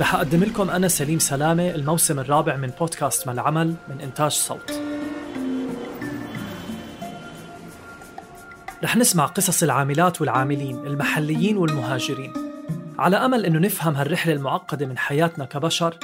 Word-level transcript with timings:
رح 0.00 0.14
أقدم 0.14 0.44
لكم 0.44 0.70
أنا 0.70 0.88
سليم 0.88 1.18
سلامة 1.18 1.70
الموسم 1.70 2.18
الرابع 2.18 2.56
من 2.56 2.70
بودكاست 2.80 3.26
ما 3.26 3.32
العمل 3.32 3.74
من 3.88 4.00
إنتاج 4.00 4.30
صوت. 4.30 4.80
رح 8.84 8.96
نسمع 8.96 9.26
قصص 9.26 9.62
العاملات 9.62 10.20
والعاملين 10.20 10.86
المحليين 10.86 11.56
والمهاجرين. 11.56 12.32
على 12.98 13.16
أمل 13.16 13.46
أنه 13.46 13.58
نفهم 13.58 13.94
هالرحلة 13.94 14.32
المعقدة 14.32 14.86
من 14.86 14.98
حياتنا 14.98 15.44
كبشر 15.44 15.98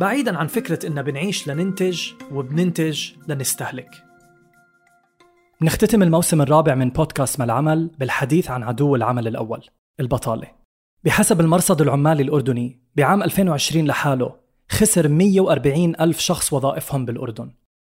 بعيدا 0.00 0.38
عن 0.38 0.46
فكرة 0.46 0.86
إننا 0.86 1.02
بنعيش 1.02 1.48
لننتج 1.48 2.02
وبننتج 2.32 3.10
لنستهلك. 3.28 3.90
نختتم 5.62 6.02
الموسم 6.02 6.42
الرابع 6.42 6.74
من 6.74 6.90
بودكاست 6.90 7.38
ما 7.38 7.44
العمل 7.44 7.90
بالحديث 7.98 8.50
عن 8.50 8.62
عدو 8.62 8.96
العمل 8.96 9.28
الأول 9.28 9.64
البطالة. 10.00 10.48
بحسب 11.04 11.40
المرصد 11.40 11.80
العمالي 11.80 12.22
الأردني 12.22 12.85
بعام 12.96 13.22
2020 13.22 13.86
لحاله 13.86 14.34
خسر 14.70 15.08
140 15.08 15.94
ألف 16.00 16.18
شخص 16.18 16.52
وظائفهم 16.52 17.04
بالأردن. 17.04 17.50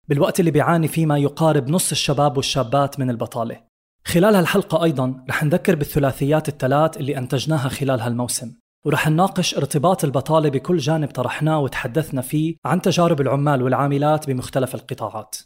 بالوقت 0.09 0.41
اللي 0.41 0.51
بيعاني 0.51 0.89
فيه 0.89 1.07
ما 1.07 1.19
يقارب 1.19 1.69
نص 1.69 1.91
الشباب 1.91 2.37
والشابات 2.37 3.01
من 3.01 3.11
البطالة. 3.11 3.61
خلال 4.05 4.35
هالحلقة 4.35 4.85
أيضا 4.85 5.25
رح 5.31 5.45
نذكر 5.45 5.75
بالثلاثيات 5.75 6.49
الثلاث 6.49 6.97
اللي 6.97 7.19
أنتجناها 7.19 7.69
خلال 7.69 8.01
هالموسم. 8.01 8.53
ورح 8.87 9.09
نناقش 9.09 9.55
ارتباط 9.55 10.05
البطالة 10.05 10.49
بكل 10.49 10.77
جانب 10.77 11.09
طرحناه 11.09 11.61
وتحدثنا 11.61 12.21
فيه 12.21 12.57
عن 12.65 12.83
تجارب 12.83 13.21
العمال 13.21 13.63
والعاملات 13.63 14.27
بمختلف 14.27 14.75
القطاعات. 14.75 15.37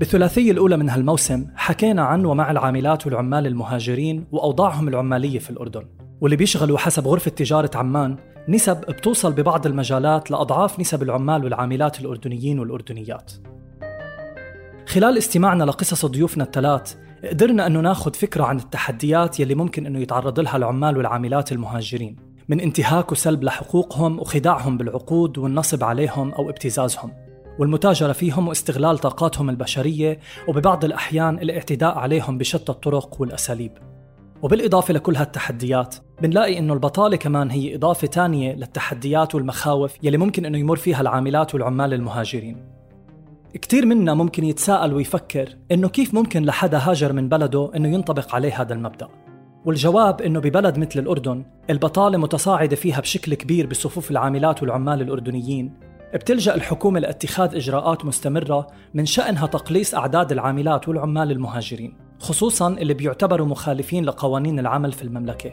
بالثلاثية 0.00 0.50
الأولى 0.50 0.76
من 0.76 0.90
هالموسم 0.90 1.46
حكينا 1.56 2.02
عن 2.02 2.24
ومع 2.24 2.50
العاملات 2.50 3.06
والعمال 3.06 3.46
المهاجرين 3.46 4.26
وأوضاعهم 4.32 4.88
العمالية 4.88 5.38
في 5.38 5.50
الأردن. 5.50 5.86
واللي 6.20 6.36
بيشغلوا 6.36 6.78
حسب 6.78 7.08
غرفة 7.08 7.30
تجارة 7.30 7.70
عمان 7.74 8.16
نسب 8.48 8.80
بتوصل 8.80 9.32
ببعض 9.32 9.66
المجالات 9.66 10.30
لأضعاف 10.30 10.80
نسب 10.80 11.02
العمال 11.02 11.44
والعاملات 11.44 12.00
الأردنيين 12.00 12.58
والأردنيات. 12.58 13.32
خلال 14.86 15.18
استماعنا 15.18 15.64
لقصص 15.64 16.06
ضيوفنا 16.06 16.44
الثلاث 16.44 16.94
قدرنا 17.30 17.66
أنه 17.66 17.80
ناخذ 17.80 18.14
فكرة 18.14 18.44
عن 18.44 18.56
التحديات 18.56 19.40
يلي 19.40 19.54
ممكن 19.54 19.86
أنه 19.86 19.98
يتعرض 19.98 20.40
لها 20.40 20.56
العمال 20.56 20.96
والعاملات 20.96 21.52
المهاجرين. 21.52 22.16
من 22.48 22.60
انتهاك 22.60 23.12
وسلب 23.12 23.44
لحقوقهم 23.44 24.20
وخداعهم 24.20 24.78
بالعقود 24.78 25.38
والنصب 25.38 25.84
عليهم 25.84 26.32
أو 26.32 26.50
ابتزازهم. 26.50 27.29
والمتاجرة 27.58 28.12
فيهم 28.12 28.48
واستغلال 28.48 28.98
طاقاتهم 28.98 29.50
البشرية 29.50 30.18
وببعض 30.48 30.84
الأحيان 30.84 31.38
الاعتداء 31.38 31.98
عليهم 31.98 32.38
بشتى 32.38 32.72
الطرق 32.72 33.20
والأساليب. 33.20 33.72
وبالإضافة 34.42 34.94
لكل 34.94 35.16
هالتحديات 35.16 35.96
بنلاقي 36.22 36.58
إنه 36.58 36.72
البطالة 36.74 37.16
كمان 37.16 37.50
هي 37.50 37.74
إضافة 37.74 38.06
تانية 38.06 38.54
للتحديات 38.54 39.34
والمخاوف 39.34 39.96
يلي 40.02 40.16
ممكن 40.18 40.46
إنه 40.46 40.58
يمر 40.58 40.76
فيها 40.76 41.00
العاملات 41.00 41.54
والعمال 41.54 41.94
المهاجرين. 41.94 42.56
كتير 43.54 43.86
منا 43.86 44.14
ممكن 44.14 44.44
يتساءل 44.44 44.94
ويفكر 44.94 45.56
إنه 45.72 45.88
كيف 45.88 46.14
ممكن 46.14 46.44
لحدا 46.44 46.78
هاجر 46.78 47.12
من 47.12 47.28
بلده 47.28 47.70
إنه 47.76 47.88
ينطبق 47.88 48.34
عليه 48.34 48.60
هذا 48.60 48.74
المبدأ. 48.74 49.08
والجواب 49.64 50.20
إنه 50.20 50.40
ببلد 50.40 50.78
مثل 50.78 51.00
الأردن 51.00 51.44
البطالة 51.70 52.18
متصاعدة 52.18 52.76
فيها 52.76 53.00
بشكل 53.00 53.34
كبير 53.34 53.66
بصفوف 53.66 54.10
العاملات 54.10 54.62
والعمال 54.62 55.02
الأردنيين 55.02 55.89
بتلجأ 56.14 56.54
الحكومة 56.54 57.00
لاتخاذ 57.00 57.54
إجراءات 57.54 58.04
مستمرة 58.04 58.66
من 58.94 59.06
شأنها 59.06 59.46
تقليص 59.46 59.94
أعداد 59.94 60.32
العاملات 60.32 60.88
والعمال 60.88 61.30
المهاجرين 61.30 61.96
خصوصا 62.18 62.68
اللي 62.68 62.94
بيعتبروا 62.94 63.46
مخالفين 63.46 64.04
لقوانين 64.04 64.58
العمل 64.58 64.92
في 64.92 65.02
المملكة. 65.02 65.50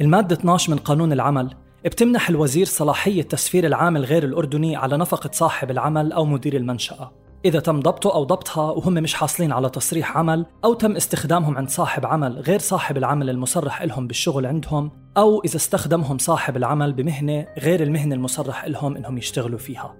المادة 0.00 0.36
12 0.36 0.72
من 0.72 0.78
قانون 0.78 1.12
العمل 1.12 1.54
بتمنح 1.84 2.28
الوزير 2.28 2.66
صلاحية 2.66 3.22
تسفير 3.22 3.66
العامل 3.66 4.04
غير 4.04 4.24
الأردني 4.24 4.76
على 4.76 4.96
نفقة 4.96 5.30
صاحب 5.32 5.70
العمل 5.70 6.12
أو 6.12 6.24
مدير 6.24 6.56
المنشأة. 6.56 7.12
إذا 7.44 7.60
تم 7.60 7.80
ضبطه 7.80 8.14
أو 8.14 8.24
ضبطها 8.24 8.70
وهم 8.70 8.94
مش 8.94 9.14
حاصلين 9.14 9.52
على 9.52 9.68
تصريح 9.68 10.16
عمل 10.16 10.46
أو 10.64 10.74
تم 10.74 10.96
استخدامهم 10.96 11.56
عند 11.56 11.68
صاحب 11.68 12.06
عمل 12.06 12.38
غير 12.38 12.58
صاحب 12.58 12.96
العمل 12.96 13.30
المصرح 13.30 13.82
لهم 13.82 14.06
بالشغل 14.06 14.46
عندهم 14.46 14.90
أو 15.16 15.42
إذا 15.44 15.56
استخدمهم 15.56 16.18
صاحب 16.18 16.56
العمل 16.56 16.92
بمهنة 16.92 17.46
غير 17.58 17.82
المهنة 17.82 18.14
المصرح 18.14 18.64
لهم 18.64 18.96
إنهم 18.96 19.18
يشتغلوا 19.18 19.58
فيها. 19.58 19.94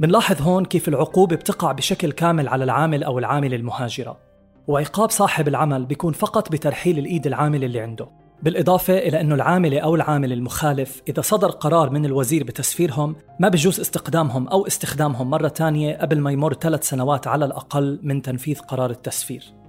بنلاحظ 0.00 0.42
هون 0.42 0.64
كيف 0.64 0.88
العقوبة 0.88 1.36
بتقع 1.36 1.72
بشكل 1.72 2.12
كامل 2.12 2.48
على 2.48 2.64
العامل 2.64 3.04
أو 3.04 3.18
العاملة 3.18 3.56
المهاجرة. 3.56 4.18
وعقاب 4.66 5.10
صاحب 5.10 5.48
العمل 5.48 5.86
بيكون 5.86 6.12
فقط 6.12 6.52
بترحيل 6.52 6.98
الإيد 6.98 7.26
العامل 7.26 7.64
اللي 7.64 7.80
عنده. 7.80 8.08
بالإضافة 8.42 8.98
إلى 8.98 9.20
أنه 9.20 9.34
العاملة 9.34 9.80
أو 9.80 9.94
العامل 9.94 10.32
المخالف 10.32 11.02
إذا 11.08 11.22
صدر 11.22 11.50
قرار 11.50 11.90
من 11.90 12.04
الوزير 12.04 12.44
بتسفيرهم 12.44 13.16
ما 13.40 13.48
بجوز 13.48 13.80
استقدامهم 13.80 14.48
أو 14.48 14.66
استخدامهم 14.66 15.30
مرة 15.30 15.48
تانية 15.48 15.96
قبل 15.96 16.20
ما 16.20 16.32
يمر 16.32 16.54
ثلاث 16.54 16.88
سنوات 16.88 17.26
على 17.26 17.44
الأقل 17.44 18.00
من 18.02 18.22
تنفيذ 18.22 18.58
قرار 18.58 18.90
التسفير. 18.90 19.65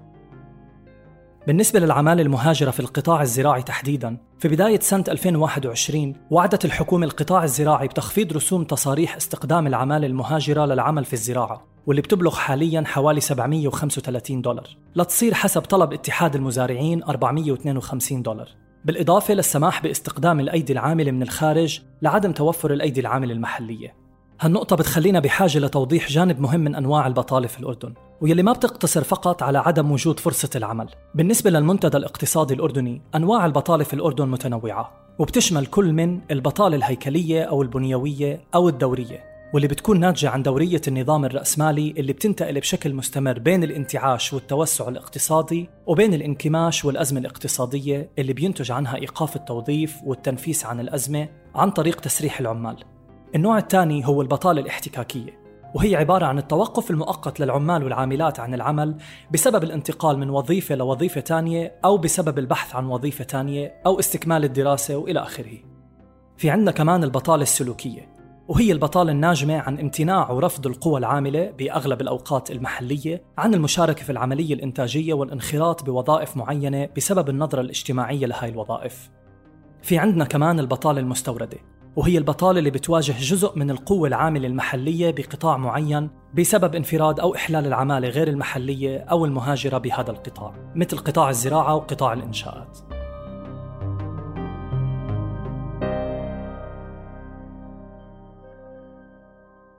بالنسبة 1.48 1.80
للعمالة 1.80 2.22
المهاجرة 2.22 2.72
في 2.72 2.80
القطاع 2.80 3.22
الزراعي 3.22 3.64
تحديدا 3.64 4.18
في 4.40 4.48
بداية 4.48 4.80
سنة 4.80 5.04
2021 5.08 6.16
وعدت 6.32 6.66
الحكومة 6.66 7.06
القطاع 7.06 7.44
الزراعي 7.44 7.88
بتخفيض 7.88 8.34
رسوم 8.34 8.64
تصاريح 8.64 9.16
استقدام 9.16 9.68
العمالة 9.68 10.08
المهاجرة 10.08 10.66
للعمل 10.66 11.06
في 11.06 11.14
الزراعة 11.14 11.68
واللي 11.86 12.02
بتبلغ 12.02 12.36
حاليا 12.36 12.84
حوالي 12.86 13.22
735 13.22 14.42
دولار. 14.42 14.78
لتصير 14.96 15.34
حسب 15.34 15.62
طلب 15.62 15.94
اتحاد 15.94 16.36
المزارعين 16.36 17.04
452 17.04 18.22
دولار. 18.22 18.50
بالإضافة 18.86 19.34
للسماح 19.34 19.84
باستقدام 19.84 20.40
الأيدي 20.40 20.74
العاملة 20.74 21.12
من 21.12 21.22
الخارج 21.22 21.82
لعدم 22.02 22.32
توفر 22.32 22.74
الأيدي 22.74 23.02
العاملة 23.02 23.34
المحلية. 23.34 23.96
هالنقطة 24.42 24.76
بتخلينا 24.76 25.20
بحاجة 25.20 25.60
لتوضيح 25.60 26.08
جانب 26.10 26.40
مهم 26.40 26.60
من 26.60 26.76
أنواع 26.76 27.08
البطالة 27.08 27.48
في 27.48 27.60
الأردن. 27.60 27.94
ويلي 28.22 28.44
ما 28.44 28.54
بتقتصر 28.54 29.04
فقط 29.04 29.44
على 29.44 29.58
عدم 29.58 29.92
وجود 29.92 30.20
فرصة 30.20 30.50
العمل. 30.56 30.90
بالنسبة 31.16 31.50
للمنتدى 31.50 31.98
الاقتصادي 31.98 32.54
الأردني 32.54 33.02
أنواع 33.16 33.46
البطالة 33.46 33.84
في 33.84 33.94
الأردن 33.94 34.28
متنوعة 34.28 34.92
وبتشمل 35.20 35.66
كل 35.66 35.94
من 35.94 36.20
البطالة 36.32 36.76
الهيكلية 36.76 37.44
أو 37.44 37.62
البنيوية 37.62 38.42
أو 38.56 38.70
الدورية 38.70 39.24
واللي 39.54 39.68
بتكون 39.68 40.00
ناتجة 40.00 40.30
عن 40.30 40.44
دورية 40.44 40.82
النظام 40.88 41.26
الرأسمالي 41.26 41.94
اللي 41.98 42.14
بتنتقل 42.14 42.60
بشكل 42.60 42.94
مستمر 42.94 43.40
بين 43.40 43.64
الانتعاش 43.64 44.34
والتوسع 44.34 44.88
الاقتصادي 44.88 45.70
وبين 45.88 46.14
الانكماش 46.14 46.86
والأزمة 46.86 47.20
الاقتصادية 47.20 48.10
اللي 48.20 48.34
بينتج 48.34 48.72
عنها 48.72 48.96
إيقاف 48.96 49.36
التوظيف 49.36 49.98
والتنفيس 50.06 50.66
عن 50.66 50.80
الأزمة 50.80 51.30
عن 51.56 51.72
طريق 51.72 52.00
تسريح 52.00 52.40
العمال. 52.40 52.84
النوع 53.36 53.58
الثاني 53.58 54.08
هو 54.08 54.22
البطالة 54.22 54.62
الاحتكاكية. 54.62 55.37
وهي 55.74 55.96
عبارة 55.96 56.26
عن 56.26 56.38
التوقف 56.38 56.92
المؤقت 56.92 57.40
للعمال 57.40 57.84
والعاملات 57.84 58.40
عن 58.40 58.54
العمل 58.54 58.96
بسبب 59.32 59.64
الانتقال 59.64 60.20
من 60.20 60.30
وظيفة 60.30 60.76
لوظيفة 60.76 61.22
تانية 61.22 61.80
أو 61.86 61.98
بسبب 61.98 62.40
البحث 62.40 62.76
عن 62.76 62.86
وظيفة 62.86 63.24
تانية 63.24 63.82
أو 63.86 64.00
استكمال 64.00 64.44
الدراسة 64.44 64.98
وإلى 64.98 65.20
آخره. 65.20 65.58
في 66.38 66.50
عندنا 66.50 66.72
كمان 66.72 67.04
البطالة 67.04 67.44
السلوكية 67.44 68.18
وهي 68.48 68.72
البطالة 68.72 69.12
الناجمة 69.12 69.58
عن 69.58 69.80
امتناع 69.80 70.32
ورفض 70.32 70.68
القوى 70.68 71.00
العاملة 71.00 71.52
بأغلب 71.52 72.02
الأوقات 72.02 72.52
المحلية 72.52 73.22
عن 73.38 73.54
المشاركة 73.54 74.04
في 74.04 74.12
العملية 74.12 74.54
الإنتاجية 74.54 75.14
والانخراط 75.14 75.84
بوظائف 75.86 76.38
معينة 76.38 76.90
بسبب 76.98 77.30
النظرة 77.30 77.62
الاجتماعية 77.62 78.26
لهاي 78.26 78.50
الوظائف. 78.50 79.10
في 79.82 79.98
عندنا 79.98 80.26
كمان 80.26 80.60
البطالة 80.60 81.00
المستوردة 81.00 81.58
وهي 81.98 82.18
البطالة 82.18 82.60
اللي 82.60 82.70
بتواجه 82.70 83.16
جزء 83.20 83.52
من 83.56 83.72
القوة 83.72 84.08
العاملة 84.08 84.48
المحلية 84.48 85.12
بقطاع 85.12 85.58
معين 85.58 86.10
بسبب 86.34 86.76
انفراد 86.76 87.20
أو 87.20 87.36
إحلال 87.36 87.66
العمالة 87.66 88.08
غير 88.10 88.28
المحلية 88.28 88.98
أو 88.98 89.26
المهاجرة 89.26 89.78
بهذا 89.78 90.12
القطاع 90.12 90.54
مثل 90.76 90.98
قطاع 90.98 91.30
الزراعة 91.30 91.76
وقطاع 91.76 92.14
الإنشاءات. 92.14 92.80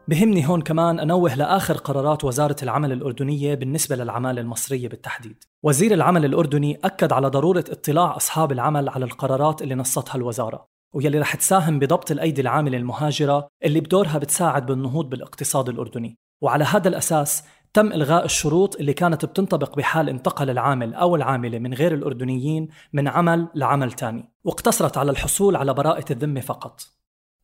بهمني 0.08 0.48
هون 0.48 0.62
كمان 0.62 1.00
أنوه 1.00 1.34
لآخر 1.34 1.76
قرارات 1.76 2.24
وزارة 2.24 2.56
العمل 2.62 2.92
الأردنية 2.92 3.54
بالنسبة 3.54 3.96
للعمالة 3.96 4.40
المصرية 4.40 4.88
بالتحديد. 4.88 5.44
وزير 5.62 5.94
العمل 5.94 6.24
الأردني 6.24 6.78
أكد 6.84 7.12
على 7.12 7.28
ضرورة 7.28 7.64
اطلاع 7.70 8.16
أصحاب 8.16 8.52
العمل 8.52 8.88
على 8.88 9.04
القرارات 9.04 9.62
اللي 9.62 9.74
نصتها 9.74 10.16
الوزارة. 10.16 10.77
ويلي 10.94 11.18
رح 11.18 11.36
تساهم 11.36 11.78
بضبط 11.78 12.10
الأيدي 12.10 12.40
العاملة 12.40 12.78
المهاجرة 12.78 13.48
اللي 13.64 13.80
بدورها 13.80 14.18
بتساعد 14.18 14.66
بالنهوض 14.66 15.08
بالاقتصاد 15.08 15.68
الأردني. 15.68 16.18
وعلى 16.40 16.64
هذا 16.64 16.88
الأساس 16.88 17.44
تم 17.74 17.92
إلغاء 17.92 18.24
الشروط 18.24 18.76
اللي 18.76 18.92
كانت 18.92 19.24
بتنطبق 19.24 19.76
بحال 19.76 20.08
انتقل 20.08 20.50
العامل 20.50 20.94
أو 20.94 21.16
العاملة 21.16 21.58
من 21.58 21.74
غير 21.74 21.94
الأردنيين 21.94 22.68
من 22.92 23.08
عمل 23.08 23.48
لعمل 23.54 23.92
تاني 23.92 24.32
واقتصرت 24.44 24.98
على 24.98 25.10
الحصول 25.10 25.56
على 25.56 25.74
براءة 25.74 26.12
الذمة 26.12 26.40
فقط. 26.40 26.80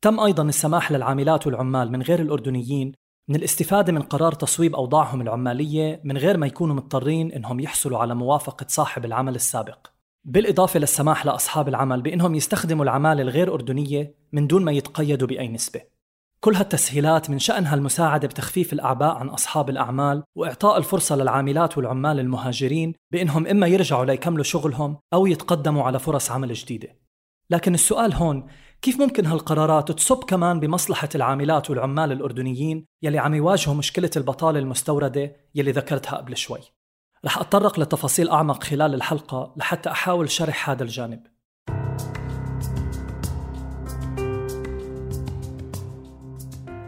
تم 0.02 0.20
أيضا 0.20 0.42
السماح 0.42 0.92
للعاملات 0.92 1.46
والعمال 1.46 1.92
من 1.92 2.02
غير 2.02 2.20
الأردنيين 2.20 2.92
من 3.28 3.36
الاستفادة 3.36 3.92
من 3.92 4.02
قرار 4.02 4.32
تصويب 4.32 4.74
أوضاعهم 4.74 5.20
العمالية 5.20 6.00
من 6.04 6.18
غير 6.18 6.36
ما 6.36 6.46
يكونوا 6.46 6.74
مضطرين 6.74 7.32
إنهم 7.32 7.60
يحصلوا 7.60 7.98
على 7.98 8.14
موافقة 8.14 8.66
صاحب 8.68 9.04
العمل 9.04 9.34
السابق. 9.34 9.93
بالإضافة 10.24 10.80
للسماح 10.80 11.26
لأصحاب 11.26 11.68
العمل 11.68 12.02
بإنهم 12.02 12.34
يستخدموا 12.34 12.84
العمالة 12.84 13.22
الغير 13.22 13.54
أردنية 13.54 14.14
من 14.32 14.46
دون 14.46 14.64
ما 14.64 14.72
يتقيدوا 14.72 15.28
بأي 15.28 15.48
نسبة. 15.48 15.80
كل 16.40 16.54
هالتسهيلات 16.54 17.30
من 17.30 17.38
شأنها 17.38 17.74
المساعدة 17.74 18.28
بتخفيف 18.28 18.72
الأعباء 18.72 19.14
عن 19.14 19.28
أصحاب 19.28 19.70
الأعمال 19.70 20.22
وإعطاء 20.34 20.78
الفرصة 20.78 21.16
للعاملات 21.16 21.78
والعمال 21.78 22.20
المهاجرين 22.20 22.94
بإنهم 23.10 23.46
إما 23.46 23.66
يرجعوا 23.66 24.04
ليكملوا 24.04 24.44
شغلهم 24.44 24.98
أو 25.14 25.26
يتقدموا 25.26 25.82
على 25.82 25.98
فرص 25.98 26.30
عمل 26.30 26.52
جديدة. 26.52 26.88
لكن 27.50 27.74
السؤال 27.74 28.14
هون 28.14 28.46
كيف 28.82 29.00
ممكن 29.00 29.26
هالقرارات 29.26 29.92
تصب 29.92 30.24
كمان 30.24 30.60
بمصلحة 30.60 31.08
العاملات 31.14 31.70
والعمال 31.70 32.12
الأردنيين 32.12 32.86
يلي 33.02 33.18
عم 33.18 33.34
يواجهوا 33.34 33.74
مشكلة 33.74 34.10
البطالة 34.16 34.58
المستوردة 34.58 35.36
يلي 35.54 35.72
ذكرتها 35.72 36.16
قبل 36.16 36.36
شوي؟ 36.36 36.60
رح 37.24 37.38
أتطرق 37.38 37.80
لتفاصيل 37.80 38.28
أعمق 38.28 38.62
خلال 38.62 38.94
الحلقة 38.94 39.52
لحتى 39.56 39.90
أحاول 39.90 40.30
شرح 40.30 40.70
هذا 40.70 40.82
الجانب 40.82 41.20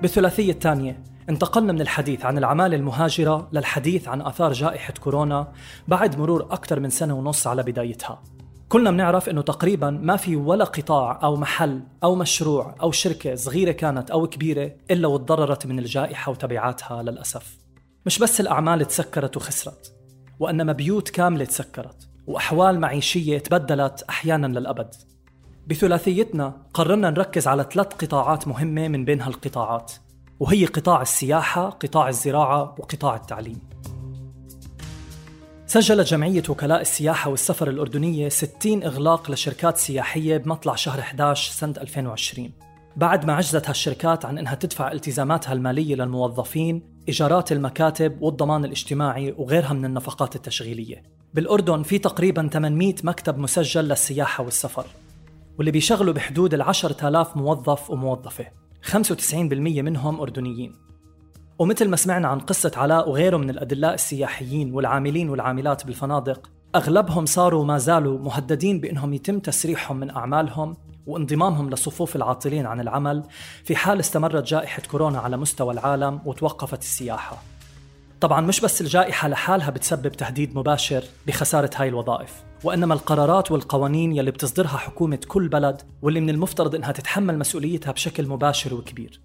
بالثلاثية 0.03 0.53
الثانية 0.53 1.03
انتقلنا 1.29 1.73
من 1.73 1.81
الحديث 1.81 2.25
عن 2.25 2.38
العمالة 2.38 2.77
المهاجرة 2.77 3.49
للحديث 3.53 4.09
عن 4.09 4.21
آثار 4.21 4.53
جائحة 4.53 4.94
كورونا 5.00 5.53
بعد 5.88 6.19
مرور 6.19 6.43
أكثر 6.43 6.81
من 6.81 6.91
سنة 6.91 7.15
ونص 7.15 7.47
على 7.47 7.62
بدايتها 7.62 8.23
كلنا 8.69 8.91
بنعرف 8.91 9.29
إنه 9.29 9.43
تقريبا 9.43 9.91
ما 9.91 10.17
في 10.17 10.37
ولا 10.37 10.65
قطاع 10.65 11.21
أو 11.23 11.37
محل 11.37 11.83
أو 12.05 12.15
مشروع 12.15 12.75
أو 12.83 12.93
شركة 12.93 13.35
صغيرة 13.35 13.73
كانت 13.73 14.11
أو 14.11 14.27
كبيرة 14.27 14.73
إلا 14.91 15.09
وتضررت 15.09 15.67
من 15.67 15.79
الجائحة 15.79 16.33
وتبعاتها 16.33 17.03
للأسف. 17.03 17.59
مش 18.06 18.19
بس 18.19 18.41
الأعمال 18.41 18.85
تسكرت 18.85 19.37
وخسرت، 19.37 19.96
وأنما 20.41 20.73
بيوت 20.73 21.09
كاملة 21.09 21.44
تسكرت، 21.44 22.09
وأحوال 22.27 22.81
معيشية 22.81 23.38
تبدلت 23.38 24.03
أحيانا 24.03 24.59
للأبد. 24.59 24.94
بثلاثيتنا 25.67 26.62
قررنا 26.75 27.11
نركز 27.11 27.47
على 27.49 27.67
ثلاث 27.73 27.87
قطاعات 27.87 28.49
مهمة 28.49 28.88
من 28.88 29.05
بين 29.05 29.21
هالقطاعات، 29.21 29.93
وهي 30.41 30.65
قطاع 30.65 31.03
السياحة، 31.03 31.71
قطاع 31.71 32.09
الزراعة، 32.09 32.75
وقطاع 32.79 33.17
التعليم. 33.17 33.61
سجلت 35.67 36.09
جمعية 36.09 36.43
وكلاء 36.49 36.81
السياحة 36.81 37.31
والسفر 37.31 37.71
الأردنية 37.71 38.29
60 38.29 38.85
إغلاق 38.85 39.31
لشركات 39.31 39.77
سياحية 39.79 40.37
بمطلع 40.37 40.75
شهر 40.75 41.00
11 41.00 41.53
سنة 41.53 41.75
2020 41.81 42.53
بعد 42.97 43.25
ما 43.25 43.33
عجزت 43.33 43.69
هالشركات 43.69 44.25
عن 44.25 44.38
إنها 44.38 44.55
تدفع 44.55 44.93
التزاماتها 44.93 45.53
المالية 45.53 45.94
للموظفين، 45.94 46.96
ايجارات 47.08 47.53
المكاتب 47.53 48.23
والضمان 48.23 48.64
الاجتماعي 48.64 49.35
وغيرها 49.38 49.73
من 49.73 49.85
النفقات 49.85 50.37
التشغيلية. 50.37 51.03
بالأردن 51.35 51.82
في 51.82 51.99
تقريبا 51.99 52.49
800 52.53 52.94
مكتب 53.05 53.38
مسجل 53.38 53.85
للسياحة 53.85 54.44
والسفر، 54.44 54.87
واللي 55.58 55.70
بيشغلوا 55.70 56.14
بحدود 56.14 56.55
ال 56.55 56.62
10000 56.62 57.37
موظف 57.37 57.91
وموظفة، 57.91 58.47
95% 58.82 59.82
منهم 59.82 60.20
أردنيين. 60.20 60.73
ومثل 61.58 61.88
ما 61.88 61.97
سمعنا 61.97 62.29
عن 62.29 62.38
قصة 62.38 62.73
علاء 62.76 63.09
وغيره 63.11 63.37
من 63.37 63.50
الأدلاء 63.50 63.94
السياحيين 63.94 64.75
والعاملين 64.75 65.31
والعاملات 65.31 65.87
بالفنادق 65.87 66.50
أغلبهم 66.75 67.26
صاروا 67.26 67.64
ما 67.64 67.79
زالوا 67.79 68.19
مهددين 68.19 68.81
بأنهم 68.81 69.14
يتم 69.14 69.38
تسريحهم 69.38 69.97
من 69.97 70.11
أعمالهم 70.11 70.76
وانضمامهم 71.06 71.70
لصفوف 71.70 72.17
العاطلين 72.17 72.67
عن 72.67 72.81
العمل 72.81 73.23
في 73.64 73.76
حال 73.76 74.00
استمرت 74.00 74.44
جائحة 74.44 74.82
كورونا 74.91 75.19
على 75.19 75.37
مستوى 75.37 75.75
العالم 75.75 76.20
وتوقفت 76.25 76.81
السياحة. 76.81 77.43
طبعا 78.20 78.41
مش 78.41 78.61
بس 78.61 78.81
الجائحة 78.81 79.29
لحالها 79.29 79.70
بتسبب 79.70 80.12
تهديد 80.12 80.56
مباشر 80.56 81.05
بخسارة 81.26 81.70
هاي 81.76 81.88
الوظائف 81.88 82.32
وإنما 82.64 82.94
القرارات 82.94 83.50
والقوانين 83.50 84.17
يلي 84.17 84.31
بتصدرها 84.31 84.76
حكومة 84.76 85.19
كل 85.29 85.49
بلد 85.49 85.82
واللي 86.03 86.20
من 86.20 86.31
المفترض 86.31 86.75
إنها 86.75 86.93
تتحمل 86.93 87.38
مسؤوليتها 87.38 87.93
بشكل 87.93 88.26
مباشر 88.26 88.75
وكبير. 88.75 89.20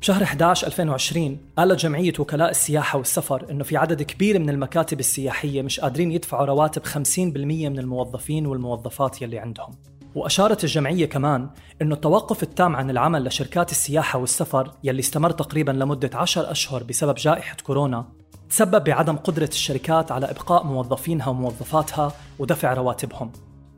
بشهر 0.00 0.22
11 0.22 0.66
2020 0.66 1.38
قالت 1.58 1.80
جمعية 1.80 2.12
وكلاء 2.18 2.50
السياحة 2.50 2.98
والسفر 2.98 3.46
إنه 3.50 3.64
في 3.64 3.76
عدد 3.76 4.02
كبير 4.02 4.38
من 4.38 4.50
المكاتب 4.50 5.00
السياحية 5.00 5.62
مش 5.62 5.80
قادرين 5.80 6.12
يدفعوا 6.12 6.46
رواتب 6.46 6.86
50% 6.86 7.18
من 7.18 7.78
الموظفين 7.78 8.46
والموظفات 8.46 9.22
يلي 9.22 9.38
عندهم. 9.38 9.74
وأشارت 10.14 10.64
الجمعية 10.64 11.06
كمان 11.06 11.50
إنه 11.82 11.94
التوقف 11.94 12.42
التام 12.42 12.76
عن 12.76 12.90
العمل 12.90 13.24
لشركات 13.24 13.70
السياحة 13.70 14.18
والسفر 14.18 14.70
يلي 14.84 15.00
استمر 15.00 15.30
تقريبا 15.30 15.72
لمدة 15.72 16.10
10 16.14 16.50
أشهر 16.50 16.82
بسبب 16.82 17.14
جائحة 17.14 17.56
كورونا 17.62 18.06
تسبب 18.50 18.84
بعدم 18.84 19.16
قدرة 19.16 19.48
الشركات 19.48 20.12
على 20.12 20.30
إبقاء 20.30 20.64
موظفينها 20.64 21.28
وموظفاتها 21.28 22.12
ودفع 22.38 22.74
رواتبهم. 22.74 23.32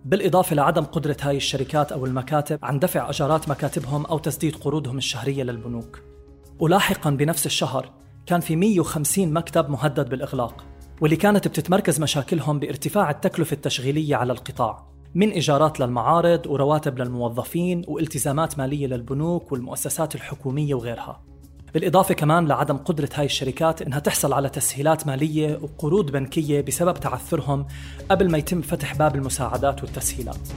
بالإضافة 0.04 0.56
لعدم 0.56 0.84
قدرة 0.84 1.16
هاي 1.22 1.37
الشركات 1.37 1.92
أو 1.92 2.06
المكاتب 2.06 2.58
عن 2.62 2.78
دفع 2.78 3.10
أجارات 3.10 3.49
مكاتبهم 3.49 4.06
أو 4.06 4.18
تسديد 4.18 4.56
قروضهم 4.56 4.99
الشهرية 4.99 5.42
للبنوك. 5.42 6.00
ولاحقا 6.58 7.10
بنفس 7.10 7.46
الشهر 7.46 7.90
كان 8.26 8.40
في 8.40 8.56
150 8.56 9.32
مكتب 9.32 9.70
مهدد 9.70 10.08
بالإغلاق 10.08 10.64
واللي 11.00 11.16
كانت 11.16 11.49
بتتمركز 11.49 12.00
مشاكلهم 12.00 12.58
بارتفاع 12.58 13.10
التكلفة 13.10 13.54
التشغيلية 13.54 14.16
على 14.16 14.32
القطاع. 14.32 14.89
من 15.14 15.30
إيجارات 15.30 15.80
للمعارض 15.80 16.46
ورواتب 16.46 16.98
للموظفين 16.98 17.84
والتزامات 17.88 18.58
مالية 18.58 18.86
للبنوك 18.86 19.52
والمؤسسات 19.52 20.14
الحكومية 20.14 20.74
وغيرها. 20.74 21.22
بالإضافة 21.74 22.14
كمان 22.14 22.46
لعدم 22.46 22.76
قدرة 22.76 23.08
هاي 23.14 23.24
الشركات 23.24 23.82
إنها 23.82 23.98
تحصل 23.98 24.32
على 24.32 24.48
تسهيلات 24.48 25.06
مالية 25.06 25.58
وقروض 25.62 26.10
بنكية 26.10 26.60
بسبب 26.60 26.94
تعثرهم 26.94 27.66
قبل 28.10 28.30
ما 28.30 28.38
يتم 28.38 28.60
فتح 28.60 28.96
باب 28.96 29.14
المساعدات 29.14 29.82
والتسهيلات. 29.82 30.48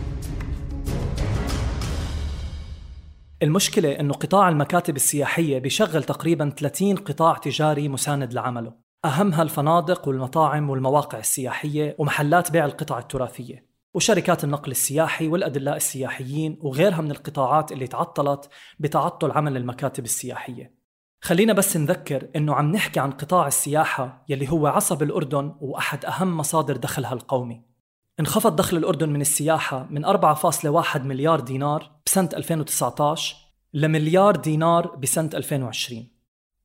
المشكلة 3.43 3.99
أنه 3.99 4.13
قطاع 4.13 4.49
المكاتب 4.49 4.95
السياحية 4.95 5.59
بيشغل 5.59 6.03
تقريبا 6.03 6.49
30 6.49 6.95
قطاع 6.95 7.33
تجاري 7.33 7.89
مساند 7.89 8.33
لعمله. 8.33 8.73
أهمها 9.05 9.41
الفنادق 9.41 10.07
والمطاعم 10.07 10.69
والمواقع 10.69 11.19
السياحية 11.19 11.95
ومحلات 11.99 12.51
بيع 12.51 12.65
القطع 12.65 12.99
التراثية. 12.99 13.72
وشركات 13.93 14.43
النقل 14.43 14.71
السياحي 14.71 15.27
والأدلاء 15.27 15.75
السياحيين 15.75 16.59
وغيرها 16.61 17.01
من 17.01 17.11
القطاعات 17.11 17.71
اللي 17.71 17.87
تعطلت 17.87 18.49
بتعطل 18.79 19.31
عمل 19.31 19.57
المكاتب 19.57 20.03
السياحية. 20.03 20.73
خلينا 21.21 21.53
بس 21.53 21.77
نذكر 21.77 22.29
إنه 22.35 22.55
عم 22.55 22.71
نحكي 22.71 22.99
عن 22.99 23.11
قطاع 23.11 23.47
السياحة 23.47 24.25
يلي 24.29 24.51
هو 24.51 24.67
عصب 24.67 25.03
الأردن 25.03 25.55
وأحد 25.61 26.05
أهم 26.05 26.37
مصادر 26.37 26.77
دخلها 26.77 27.13
القومي. 27.13 27.73
انخفض 28.19 28.55
دخل 28.55 28.77
الأردن 28.77 29.09
من 29.09 29.21
السياحة 29.21 29.87
من 29.89 30.05
4.1 30.05 30.97
مليار 30.97 31.39
دينار 31.39 31.91
بسنة 32.05 32.29
2019 32.33 33.35
لمليار 33.73 34.35
دينار 34.35 34.95
بسنة 34.95 35.29
2020 35.33 36.07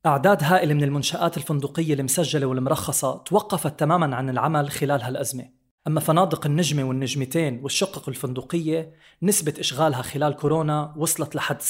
أعداد 0.05 0.43
هائلة 0.43 0.73
من 0.73 0.83
المنشآت 0.83 1.37
الفندقية 1.37 1.93
المسجلة 1.93 2.45
والمرخصة 2.45 3.17
توقفت 3.17 3.79
تماما 3.79 4.15
عن 4.15 4.29
العمل 4.29 4.69
خلال 4.69 5.01
هالأزمة. 5.01 5.58
أما 5.89 5.99
فنادق 5.99 6.45
النجمة 6.45 6.83
والنجمتين 6.83 7.59
والشقق 7.63 8.09
الفندقية 8.09 8.93
نسبة 9.23 9.53
إشغالها 9.59 10.01
خلال 10.01 10.35
كورونا 10.35 10.93
وصلت 10.97 11.35
لحد 11.35 11.61
0% 11.61 11.65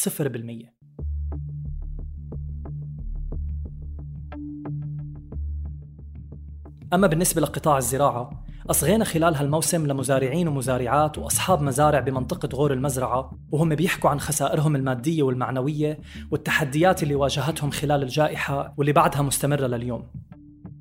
أما 6.94 7.08
بالنسبة 7.08 7.42
لقطاع 7.42 7.78
الزراعة 7.78 8.46
أصغينا 8.70 9.06
خلال 9.06 9.36
هالموسم 9.36 9.88
لمزارعين 9.88 10.48
ومزارعات 10.48 11.18
وأصحاب 11.18 11.62
مزارع 11.62 12.00
بمنطقة 12.00 12.50
غور 12.54 12.74
المزرعة 12.74 13.32
وهم 13.52 13.76
بيحكوا 13.76 14.10
عن 14.10 14.20
خسائرهم 14.20 14.76
المادية 14.76 15.24
والمعنوية 15.24 16.00
والتحديات 16.32 17.04
اللي 17.04 17.16
واجهتهم 17.16 17.72
خلال 17.72 18.04
الجائحة 18.04 18.74
واللي 18.78 18.94
بعدها 18.94 19.22
مستمرة 19.22 19.68
لليوم. 19.68 20.04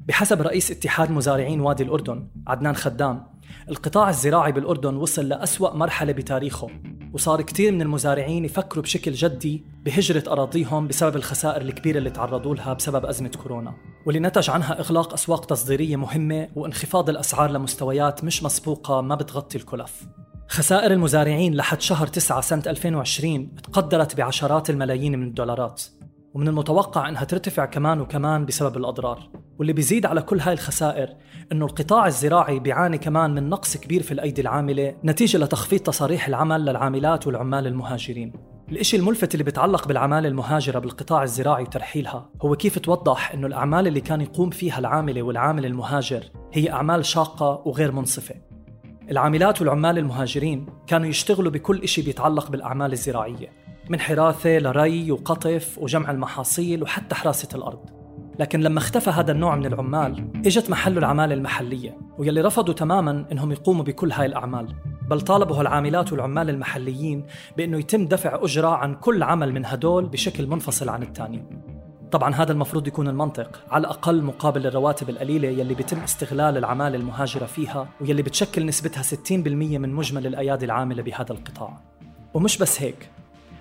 بحسب 0.09 0.43
رئيس 0.43 0.71
اتحاد 0.71 1.11
مزارعين 1.11 1.61
وادي 1.61 1.83
الأردن 1.83 2.29
عدنان 2.47 2.77
خدام 2.77 3.27
القطاع 3.69 4.09
الزراعي 4.09 4.53
بالأردن 4.53 4.97
وصل 4.97 5.29
لأسوأ 5.29 5.75
مرحلة 5.75 6.13
بتاريخه 6.13 6.69
وصار 7.13 7.43
كتير 7.43 7.73
من 7.73 7.83
المزارعين 7.83 8.45
يفكروا 8.45 8.83
بشكل 8.83 9.13
جدي 9.13 9.65
بهجرة 9.85 10.33
أراضيهم 10.33 10.89
بسبب 10.89 11.17
الخسائر 11.17 11.63
الكبيرة 11.63 11.99
اللي 11.99 12.11
تعرضوا 12.11 12.55
لها 12.55 12.73
بسبب 12.73 13.07
أزمة 13.07 13.31
كورونا. 13.43 13.75
واللي 14.07 14.21
نتج 14.21 14.51
عنها 14.51 14.81
إغلاق 14.81 15.13
أسواق 15.13 15.45
تصديرية 15.45 15.97
مهمة 15.97 16.49
وانخفاض 16.57 17.09
الأسعار 17.09 17.51
لمستويات 17.51 18.25
مش 18.25 18.43
مسبوقة 18.43 19.01
ما 19.01 19.15
بتغطي 19.15 19.59
الكلف. 19.59 20.07
خسائر 20.49 20.93
المزارعين 20.93 21.55
لحد 21.55 21.81
شهر 21.81 22.07
9 22.07 22.41
سنة 22.41 22.63
2020 22.67 23.55
تقدرت 23.55 24.17
بعشرات 24.17 24.71
الملايين 24.71 25.19
من 25.19 25.27
الدولارات. 25.27 25.83
ومن 26.39 26.49
المتوقع 26.49 27.09
إنها 27.09 27.25
ترتفع 27.25 27.65
كمان 27.65 28.01
وكمان 28.01 28.47
بسبب 28.47 28.77
الأضرار. 28.77 29.29
واللي 29.59 29.73
بيزيد 29.73 30.07
على 30.07 30.23
كل 30.23 30.41
هاي 30.41 30.53
الخسائر 30.53 31.09
إنه 31.53 31.67
القطاع 31.67 32.07
الزراعي 32.07 32.59
بيعاني 32.59 32.99
كمان 32.99 33.35
من 33.35 33.49
نقص 33.49 33.77
كبير 33.77 34.03
في 34.03 34.13
الأيدي 34.13 34.41
العاملة 34.41 34.95
نتيجة 35.05 35.39
لتخفيض 35.39 35.81
تصاريح 35.81 36.29
العمل 36.29 36.65
للعاملات 36.65 37.27
والعمال 37.27 37.67
المهاجرين. 37.67 38.33
الإشي 38.69 38.97
الملفت 38.97 39.35
اللي 39.35 39.45
بيتعلق 39.45 39.89
بالعمالة 39.89 40.29
المهاجرة 40.29 40.79
بالقطاع 40.79 41.23
الزراعي 41.23 41.63
وترحيلها 41.63 42.31
هو 42.43 42.57
كيف 42.57 42.79
توضح 42.79 43.33
إنه 43.33 43.47
الأعمال 43.47 43.87
اللي 43.87 44.01
كان 44.01 44.21
يقوم 44.21 44.51
فيها 44.51 44.79
العاملة 44.79 45.23
والعامل 45.23 45.67
المهاجر 45.67 46.25
هي 46.53 46.73
أعمال 46.73 47.05
شاقة 47.05 47.63
وغير 47.65 47.93
منصفة. 47.93 48.35
العاملات 49.11 49.61
والعمال 49.61 49.99
المهاجرين 49.99 50.67
كانوا 50.87 51.07
يشتغلوا 51.07 51.53
بكل 51.53 51.83
إشي 51.83 52.03
بيتعلق 52.03 52.51
بالأعمال 52.51 52.93
الزراعية. 52.93 53.68
من 53.89 54.01
حراثة 54.01 54.59
لري 54.59 55.13
وقطف 55.13 55.79
وجمع 55.79 56.11
المحاصيل 56.11 56.83
وحتى 56.83 57.15
حراسة 57.15 57.49
الأرض. 57.55 57.79
لكن 58.39 58.61
لما 58.61 58.79
اختفى 58.79 59.11
هذا 59.11 59.33
النوع 59.33 59.57
من 59.57 59.67
العمال 59.67 60.31
إجت 60.47 60.71
محله 60.71 60.99
العمالة 60.99 61.35
المحلية 61.35 61.99
ويلي 62.19 62.41
رفضوا 62.41 62.75
تماما 62.75 63.25
إنهم 63.33 63.53
يقوموا 63.53 63.85
بكل 63.85 64.13
هاي 64.13 64.27
الأعمال. 64.27 64.75
بل 65.09 65.21
طالبوا 65.21 65.61
العاملات 65.61 66.13
والعمال 66.13 66.51
المحليين 66.51 67.27
بأنه 67.57 67.79
يتم 67.79 68.07
دفع 68.07 68.45
أجرة 68.45 68.69
عن 68.69 68.95
كل 68.95 69.23
عمل 69.23 69.53
من 69.53 69.67
هدول 69.67 70.07
بشكل 70.07 70.47
منفصل 70.47 70.89
عن 70.89 71.03
الثاني 71.03 71.45
طبعا 72.13 72.35
هذا 72.35 72.53
المفروض 72.53 72.87
يكون 72.87 73.09
المنطق 73.09 73.63
على 73.71 73.81
الأقل 73.81 74.23
مقابل 74.23 74.67
الرواتب 74.67 75.11
القليلة 75.11 75.49
يلي 75.49 75.75
بيتم 75.75 76.01
استغلال 76.01 76.57
العمالة 76.57 76.97
المهاجرة 76.97 77.47
فيها 77.47 77.89
ويلي 78.01 78.23
بتشكل 78.23 78.67
نسبتها 78.67 79.03
60% 79.03 79.33
من 79.33 79.93
مجمل 79.93 80.27
الأيادي 80.27 80.65
العاملة 80.65 81.03
بهذا 81.03 81.33
القطاع. 81.33 81.81
ومش 82.35 82.59
بس 82.59 82.83
هيك 82.83 83.11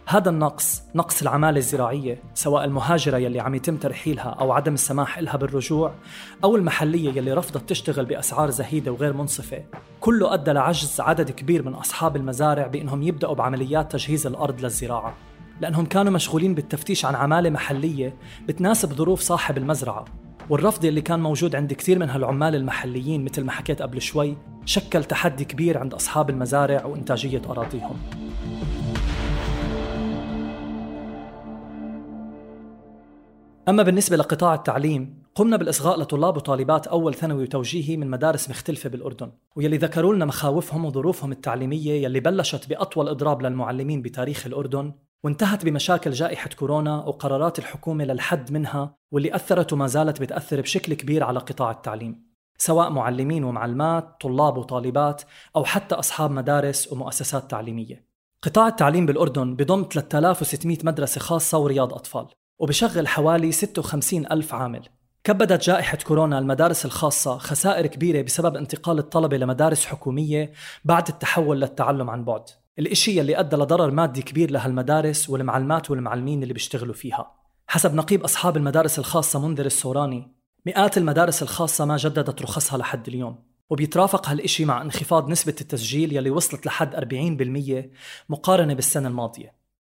هذا 0.10 0.30
النقص 0.30 0.84
نقص 0.96 1.22
العمالة 1.22 1.58
الزراعية 1.58 2.22
سواء 2.34 2.66
المهاجرة 2.66 3.18
يلي 3.18 3.40
عم 3.40 3.56
يتم 3.56 3.78
ترحيلها 3.78 4.30
أو 4.30 4.52
عدم 4.52 4.74
السماح 4.74 5.20
لها 5.20 5.38
بالرجوع 5.38 5.94
أو 6.44 6.56
المحلية 6.56 7.10
يلي 7.10 7.34
رفضت 7.34 7.70
تشتغل 7.70 8.06
بأسعار 8.06 8.50
زهيدة 8.50 8.92
وغير 8.92 9.14
منصفة. 9.14 9.64
كله 10.00 10.34
أدى 10.34 10.52
لعجز 10.52 11.02
عدد 11.02 11.32
كبير 11.32 11.66
من 11.66 11.74
أصحاب 11.74 12.16
المزارع 12.16 12.68
بأنهم 12.68 13.04
يبدأوا 13.04 13.36
بعمليات 13.36 13.92
تجهيز 13.92 14.28
الأرض 14.28 14.62
للزراعة. 14.62 15.14
لأنهم 15.62 15.86
كانوا 15.86 16.12
مشغولين 16.12 16.56
بالتفتيش 16.56 17.06
عن 17.06 17.16
عمالة 17.16 17.50
محلية 17.50 18.16
بتناسب 18.48 18.94
ظروف 18.94 19.22
صاحب 19.22 19.58
المزرعة. 19.58 20.06
والرفض 20.50 20.86
اللي 20.86 21.02
كان 21.02 21.20
موجود 21.20 21.56
عند 21.56 21.74
كثير 21.74 22.00
من 22.00 22.10
هالعمال 22.10 22.56
المحليين 22.56 23.26
مثل 23.26 23.44
ما 23.44 23.52
حكيت 23.52 23.82
قبل 23.82 24.02
شوي 24.02 24.38
شكل 24.66 25.04
تحدي 25.04 25.46
كبير 25.46 25.78
عند 25.78 25.94
أصحاب 25.94 26.30
المزارع 26.30 26.86
وإنتاجية 26.86 27.42
أراضيهم. 27.50 28.26
أما 33.70 33.84
بالنسبة 33.84 34.18
لقطاع 34.18 34.54
التعليم 34.54 35.24
قمنا 35.36 35.58
بالإصغاء 35.58 36.00
لطلاب 36.00 36.38
وطالبات 36.38 36.88
أول 36.88 37.14
ثانوي 37.14 37.44
وتوجيهي 37.44 37.98
من 37.98 38.10
مدارس 38.10 38.50
مختلفة 38.50 38.90
بالأردن 38.90 39.32
ويلي 39.56 39.78
ذكروا 39.78 40.14
لنا 40.16 40.26
مخاوفهم 40.26 40.86
وظروفهم 40.86 41.32
التعليمية 41.32 42.04
يلي 42.04 42.20
بلشت 42.20 42.70
بأطول 42.70 43.10
إضراب 43.10 43.42
للمعلمين 43.42 44.02
بتاريخ 44.02 44.46
الأردن 44.46 44.94
وانتهت 45.24 45.66
بمشاكل 45.66 46.12
جائحة 46.12 46.50
كورونا 46.60 46.98
وقرارات 46.98 47.60
الحكومة 47.60 48.06
للحد 48.06 48.52
منها 48.52 48.96
واللي 49.12 49.36
أثرت 49.36 49.74
وما 49.74 49.88
زالت 49.88 50.22
بتأثر 50.22 50.62
بشكل 50.62 50.94
كبير 50.94 51.24
على 51.24 51.40
قطاع 51.40 51.72
التعليم 51.72 52.28
سواء 52.58 52.90
معلمين 52.90 53.44
ومعلمات، 53.44 54.22
طلاب 54.22 54.58
وطالبات 54.58 55.22
أو 55.56 55.66
حتى 55.66 55.96
أصحاب 55.96 56.32
مدارس 56.32 56.94
ومؤسسات 56.94 57.52
تعليمية. 57.52 58.08
قطاع 58.42 58.68
التعليم 58.68 59.06
بالأردن 59.06 59.56
بضم 59.56 59.86
3600 59.92 60.78
مدرسة 60.84 61.20
خاصة 61.20 61.58
ورياض 61.58 61.94
أطفال. 61.94 62.28
وبشغل 62.60 63.08
حوالي 63.08 63.52
56 63.52 64.26
ألف 64.32 64.54
عامل. 64.54 64.90
كبدت 65.24 65.64
جائحة 65.64 65.98
كورونا 65.98 66.40
المدارس 66.40 66.86
الخاصة 66.86 67.38
خسائر 67.38 67.88
كبيرة 67.88 68.22
بسبب 68.22 68.56
انتقال 68.56 69.00
الطلبة 69.00 69.38
لمدارس 69.38 69.86
حكومية 69.86 70.52
بعد 70.86 71.08
التحول 71.08 71.62
للتعلم 71.62 72.10
عن 72.10 72.26
بعد. 72.26 72.44
الإشي 72.80 73.22
اللي 73.22 73.40
أدى 73.40 73.56
لضرر 73.56 73.92
مادي 73.92 74.22
كبير 74.22 74.52
لهالمدارس 74.52 75.30
والمعلمات 75.30 75.92
والمعلمين 75.92 76.44
اللي 76.44 76.54
بيشتغلوا 76.54 76.94
فيها. 76.94 77.32
حسب 77.68 77.96
نقيب 77.96 78.24
أصحاب 78.24 78.58
المدارس 78.58 79.00
الخاصة 79.00 79.48
منذر 79.48 79.66
السوراني 79.66 80.38
مئات 80.66 80.98
المدارس 80.98 81.44
الخاصة 81.44 81.86
ما 81.86 81.98
جددت 81.98 82.42
رخصها 82.42 82.78
لحد 82.78 83.08
اليوم 83.08 83.44
وبيترافق 83.70 84.30
هالإشي 84.30 84.66
مع 84.66 84.82
انخفاض 84.82 85.30
نسبة 85.30 85.56
التسجيل 85.62 86.16
يلي 86.16 86.30
وصلت 86.30 86.66
لحد 86.66 86.96
40% 86.96 87.92
مقارنة 88.30 88.74
بالسنة 88.74 89.08
الماضية. 89.08 89.57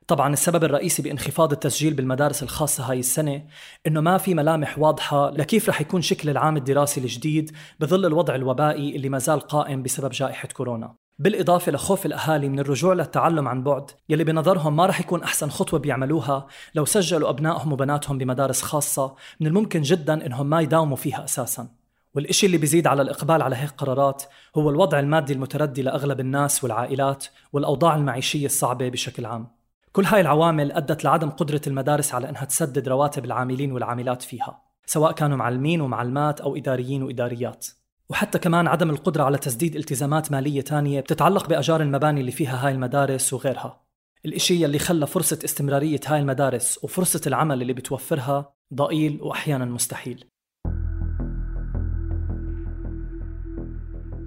طبعا 0.08 0.34
السبب 0.34 0.64
الرئيسي 0.64 1.02
بانخفاض 1.02 1.52
التسجيل 1.52 1.94
بالمدارس 1.94 2.44
الخاصة 2.44 2.84
هاي 2.92 3.00
السنة 3.00 3.44
إنه 3.88 4.02
ما 4.02 4.18
في 4.18 4.34
ملامح 4.34 4.80
واضحة 4.80 5.30
لكيف 5.30 5.70
رح 5.70 5.82
يكون 5.82 6.02
شكل 6.02 6.30
العام 6.30 6.58
الدراسي 6.58 7.02
الجديد 7.02 7.52
بظل 7.80 8.06
الوضع 8.06 8.36
الوبائي 8.36 8.96
اللي 8.96 9.10
ما 9.10 9.18
زال 9.18 9.40
قائم 9.40 9.84
بسبب 9.84 10.12
جائحة 10.12 10.48
كورونا. 10.48 10.96
بالإضافة 11.20 11.72
لخوف 11.72 12.06
الأهالي 12.06 12.50
من 12.50 12.60
الرجوع 12.60 12.94
للتعلم 12.94 13.48
عن 13.48 13.64
بعد 13.64 13.92
يلي 14.10 14.24
بنظرهم 14.24 14.76
ما 14.76 14.86
رح 14.86 15.00
يكون 15.00 15.24
أحسن 15.24 15.50
خطوة 15.50 15.80
بيعملوها 15.80 16.48
لو 16.76 16.86
سجلوا 16.86 17.30
أبنائهم 17.30 17.74
وبناتهم 17.74 18.18
بمدارس 18.18 18.62
خاصة 18.62 19.16
من 19.40 19.48
الممكن 19.48 19.82
جدا 19.82 20.26
إنهم 20.26 20.50
ما 20.50 20.62
يداوموا 20.62 20.98
فيها 20.98 21.24
أساساً. 21.24 21.68
والإشي 22.16 22.46
اللي 22.46 22.58
بيزيد 22.58 22.88
على 22.88 23.02
الإقبال 23.02 23.42
على 23.42 23.56
هيك 23.56 23.72
قرارات 23.72 24.24
هو 24.58 24.70
الوضع 24.70 25.00
المادي 25.00 25.34
المتردي 25.34 25.82
لأغلب 25.82 26.20
الناس 26.20 26.64
والعائلات 26.64 27.26
والأوضاع 27.54 27.96
المعيشية 27.96 28.46
الصعبة 28.46 28.90
بشكل 28.90 29.26
عام. 29.26 29.57
كل 29.98 30.06
هاي 30.06 30.22
العوامل 30.22 30.72
أدت 30.72 31.04
لعدم 31.04 31.30
قدرة 31.30 31.62
المدارس 31.68 32.14
على 32.14 32.30
أنها 32.30 32.46
تسدد 32.46 32.88
رواتب 32.88 33.26
العاملين 33.26 33.72
والعاملات 33.72 34.22
فيها 34.22 34.62
سواء 34.86 35.12
كانوا 35.12 35.38
معلمين 35.38 35.82
ومعلمات 35.82 36.42
أو 36.42 36.56
إداريين 36.56 37.04
وإداريات. 37.04 37.68
وحتى 38.10 38.40
كمان 38.40 38.68
عدم 38.68 38.90
القدرة 38.90 39.24
على 39.24 39.38
تسديد 39.38 39.76
التزامات 39.76 40.32
مالية 40.32 40.62
تانية 40.62 41.00
بتتعلق 41.00 41.50
بأجار 41.50 41.82
المباني 41.82 42.22
اللي 42.22 42.32
فيها 42.32 42.68
هاي 42.68 42.72
المدارس 42.72 43.34
وغيرها. 43.34 43.82
الإشي 44.26 44.66
اللي 44.66 44.80
خلى 44.80 45.08
فرصة 45.08 45.40
استمرارية 45.46 46.00
هاي 46.08 46.20
المدارس 46.20 46.80
وفرصة 46.84 47.22
العمل 47.28 47.62
اللي 47.62 47.74
بتوفرها 47.74 48.54
ضئيل 48.74 49.20
وأحيانا 49.22 49.66
مستحيل. 49.66 50.26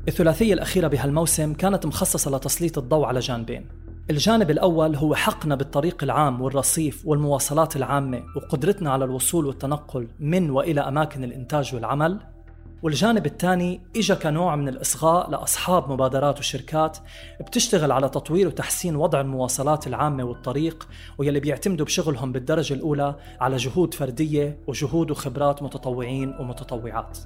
الثلاثية 0.09 0.55
الأخيرة 0.55 0.89
بهالموسم 0.89 1.55
كانت 1.55 1.87
مخصصة 1.87 2.37
لتسليط 2.37 2.79
الضوء 2.79 3.05
على 3.05 3.21
جانبين. 3.21 3.90
الجانب 4.11 4.51
الأول 4.51 4.97
هو 4.97 5.15
حقنا 5.15 5.55
بالطريق 5.55 6.03
العام 6.03 6.41
والرصيف 6.41 7.03
والمواصلات 7.07 7.77
العامة 7.77 8.23
وقدرتنا 8.37 8.91
على 8.91 9.05
الوصول 9.05 9.47
والتنقل 9.47 10.09
من 10.21 10.51
وإلى 10.51 10.81
أماكن 10.81 11.25
الإنتاج 11.25 11.75
والعمل. 11.75 12.21
والجانب 12.83 13.27
الثاني 13.27 13.81
إجا 13.97 14.15
كنوع 14.15 14.57
من 14.57 14.69
الإصغاء 14.69 15.31
لأصحاب 15.31 15.93
مبادرات 15.93 16.39
وشركات 16.39 16.99
بتشتغل 17.41 17.93
على 17.93 18.09
تطوير 18.09 18.47
وتحسين 18.47 18.97
وضع 18.97 19.21
المواصلات 19.21 19.87
العامة 19.87 20.25
والطريق 20.25 20.89
ويلي 21.19 21.41
بيعتمدوا 21.41 21.87
بشغلهم 21.87 22.33
بالدرجة 22.33 22.75
الأولى 22.75 23.15
على 23.41 23.57
جهود 23.57 23.95
فردية 23.95 24.59
وجهود 24.67 25.11
وخبرات 25.11 25.63
متطوعين 25.63 26.35
ومتطوعات. 26.41 27.19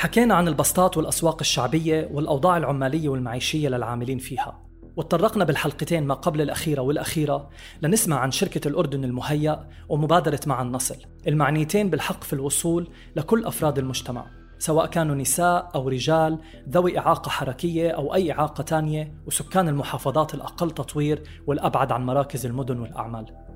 حكينا 0.00 0.34
عن 0.34 0.48
البسطات 0.48 0.96
والأسواق 0.96 1.36
الشعبية 1.40 2.08
والأوضاع 2.12 2.56
العمالية 2.56 3.08
والمعيشية 3.08 3.68
للعاملين 3.68 4.18
فيها 4.18 4.62
وتطرقنا 4.96 5.44
بالحلقتين 5.44 6.06
ما 6.06 6.14
قبل 6.14 6.40
الأخيرة 6.40 6.82
والأخيرة 6.82 7.50
لنسمع 7.82 8.18
عن 8.18 8.30
شركة 8.30 8.68
الأردن 8.68 9.04
المهيأ 9.04 9.68
ومبادرة 9.88 10.40
مع 10.46 10.62
النصل 10.62 10.96
المعنيتين 11.28 11.90
بالحق 11.90 12.24
في 12.24 12.32
الوصول 12.32 12.88
لكل 13.16 13.44
أفراد 13.44 13.78
المجتمع 13.78 14.26
سواء 14.58 14.86
كانوا 14.86 15.14
نساء 15.14 15.70
أو 15.74 15.88
رجال 15.88 16.38
ذوي 16.68 16.98
إعاقة 16.98 17.28
حركية 17.28 17.90
أو 17.90 18.14
أي 18.14 18.32
إعاقة 18.32 18.62
تانية 18.62 19.14
وسكان 19.26 19.68
المحافظات 19.68 20.34
الأقل 20.34 20.70
تطوير 20.70 21.22
والأبعد 21.46 21.92
عن 21.92 22.06
مراكز 22.06 22.46
المدن 22.46 22.80
والأعمال. 22.80 23.49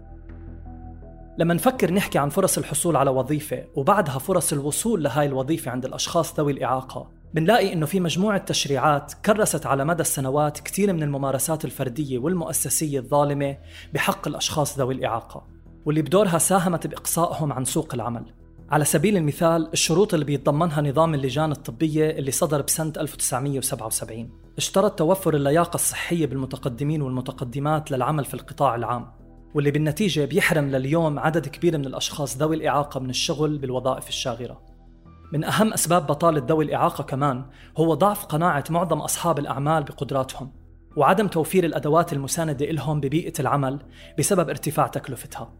لما 1.39 1.55
نفكر 1.55 1.93
نحكي 1.93 2.19
عن 2.19 2.29
فرص 2.29 2.59
الحصول 2.59 2.97
على 2.97 3.11
وظيفة 3.11 3.65
وبعدها 3.75 4.19
فرص 4.19 4.53
الوصول 4.53 5.05
لهاي 5.05 5.27
الوظيفة 5.27 5.71
عند 5.71 5.85
الأشخاص 5.85 6.41
ذوي 6.41 6.53
الإعاقة 6.53 7.11
بنلاقي 7.35 7.73
إنه 7.73 7.87
في 7.87 8.01
مجموعة 8.01 8.39
تشريعات 8.39 9.13
كرست 9.25 9.67
على 9.67 9.85
مدى 9.85 10.03
السنوات 10.03 10.61
كثير 10.61 10.93
من 10.93 11.03
الممارسات 11.03 11.65
الفردية 11.65 12.19
والمؤسسية 12.19 12.99
الظالمة 12.99 13.57
بحق 13.95 14.29
الأشخاص 14.29 14.79
ذوي 14.79 14.95
الإعاقة 14.95 15.47
واللي 15.87 16.03
بدورها 16.03 16.39
ساهمت 16.39 16.87
بإقصائهم 16.87 17.53
عن 17.53 17.65
سوق 17.65 17.95
العمل. 17.95 18.25
على 18.71 18.85
سبيل 18.85 19.17
المثال 19.17 19.69
الشروط 19.73 20.15
اللي 20.15 20.27
بيتضمنها 20.27 20.83
نظام 20.83 21.15
اللجان 21.15 21.53
الطبية 21.53 22.11
اللي 22.11 22.31
صدر 22.31 22.63
بسنة 22.63 22.93
1977 22.97 24.31
اشترط 24.59 24.99
توفر 24.99 25.35
اللياقة 25.35 25.75
الصحية 25.75 26.27
بالمتقدمين 26.27 27.03
والمتقدمات 27.03 27.91
للعمل 27.91 28.25
في 28.25 28.35
القطاع 28.35 28.75
العام. 28.75 29.24
واللي 29.55 29.71
بالنتيجة 29.71 30.25
بيحرم 30.25 30.71
لليوم 30.71 31.19
عدد 31.19 31.49
كبير 31.49 31.79
من 31.79 31.87
الأشخاص 31.87 32.37
ذوي 32.37 32.57
الإعاقة 32.57 33.01
من 33.01 33.11
الشغل 33.11 33.59
بالوظائف 33.59 34.09
الشاغرة. 34.09 34.63
من 35.33 35.45
أهم 35.45 35.73
أسباب 35.73 36.07
بطالة 36.07 36.43
ذوي 36.49 36.65
الإعاقة 36.65 37.05
كمان 37.05 37.45
هو 37.79 37.95
ضعف 37.95 38.25
قناعة 38.25 38.65
معظم 38.71 38.99
أصحاب 38.99 39.39
الأعمال 39.39 39.83
بقدراتهم 39.83 40.53
وعدم 40.97 41.29
توفير 41.29 41.65
الأدوات 41.65 42.13
المساندة 42.13 42.67
لهم 42.67 43.01
ببيئة 43.01 43.33
العمل 43.41 43.79
بسبب 44.19 44.49
ارتفاع 44.49 44.87
تكلفتها. 44.87 45.53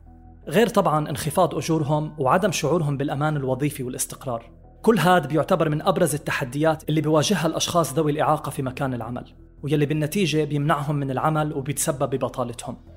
غير 0.49 0.69
طبعا 0.69 1.11
انخفاض 1.11 1.55
أجورهم 1.55 2.15
وعدم 2.19 2.53
شعورهم 2.53 2.97
بالأمان 2.97 3.37
الوظيفي 3.37 3.83
والاستقرار. 3.83 4.51
كل 4.83 4.99
هذا 4.99 5.27
بيعتبر 5.27 5.69
من 5.69 5.83
أبرز 5.83 6.15
التحديات 6.15 6.89
اللي 6.89 7.01
بيواجهها 7.01 7.47
الأشخاص 7.47 7.95
ذوي 7.95 8.13
الإعاقة 8.13 8.51
في 8.51 8.63
مكان 8.63 8.95
العمل 8.95 9.33
ويلي 9.63 9.87
بالنتيجة 9.87 10.45
بيمنعهم 10.45 10.97
من 10.97 11.11
العمل 11.11 11.53
وبيتسبب 11.53 12.11
ببطالتهم. 12.11 12.94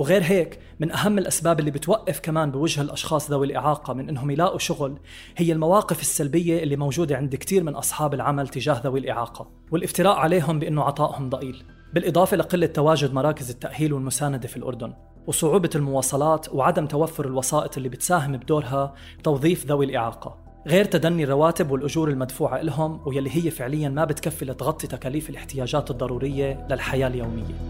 وغير 0.00 0.22
هيك 0.22 0.58
من 0.80 0.92
أهم 0.92 1.18
الأسباب 1.18 1.60
اللي 1.60 1.70
بتوقف 1.70 2.20
كمان 2.20 2.50
بوجه 2.50 2.80
الأشخاص 2.80 3.30
ذوي 3.30 3.46
الإعاقة 3.46 3.94
من 3.94 4.08
أنهم 4.08 4.30
يلاقوا 4.30 4.58
شغل 4.58 4.98
هي 5.36 5.52
المواقف 5.52 6.00
السلبية 6.00 6.62
اللي 6.62 6.76
موجودة 6.76 7.16
عند 7.16 7.36
كثير 7.36 7.62
من 7.62 7.74
أصحاب 7.74 8.14
العمل 8.14 8.48
تجاه 8.48 8.80
ذوي 8.84 9.00
الإعاقة 9.00 9.50
والافتراء 9.70 10.16
عليهم 10.16 10.58
بأنه 10.58 10.82
عطائهم 10.82 11.28
ضئيل 11.30 11.62
بالإضافة 11.94 12.36
لقلة 12.36 12.66
تواجد 12.66 13.12
مراكز 13.14 13.50
التأهيل 13.50 13.92
والمساندة 13.92 14.48
في 14.48 14.56
الأردن 14.56 14.92
وصعوبة 15.26 15.70
المواصلات 15.74 16.54
وعدم 16.54 16.86
توفر 16.86 17.26
الوسائط 17.26 17.76
اللي 17.76 17.88
بتساهم 17.88 18.36
بدورها 18.36 18.94
توظيف 19.22 19.66
ذوي 19.66 19.86
الإعاقة 19.86 20.36
غير 20.66 20.84
تدني 20.84 21.24
الرواتب 21.24 21.70
والأجور 21.70 22.08
المدفوعة 22.08 22.62
لهم 22.62 23.00
ويلي 23.06 23.30
هي 23.36 23.50
فعليا 23.50 23.88
ما 23.88 24.04
بتكفي 24.04 24.44
لتغطي 24.44 24.86
تكاليف 24.86 25.30
الاحتياجات 25.30 25.90
الضرورية 25.90 26.66
للحياة 26.70 27.06
اليومية. 27.06 27.69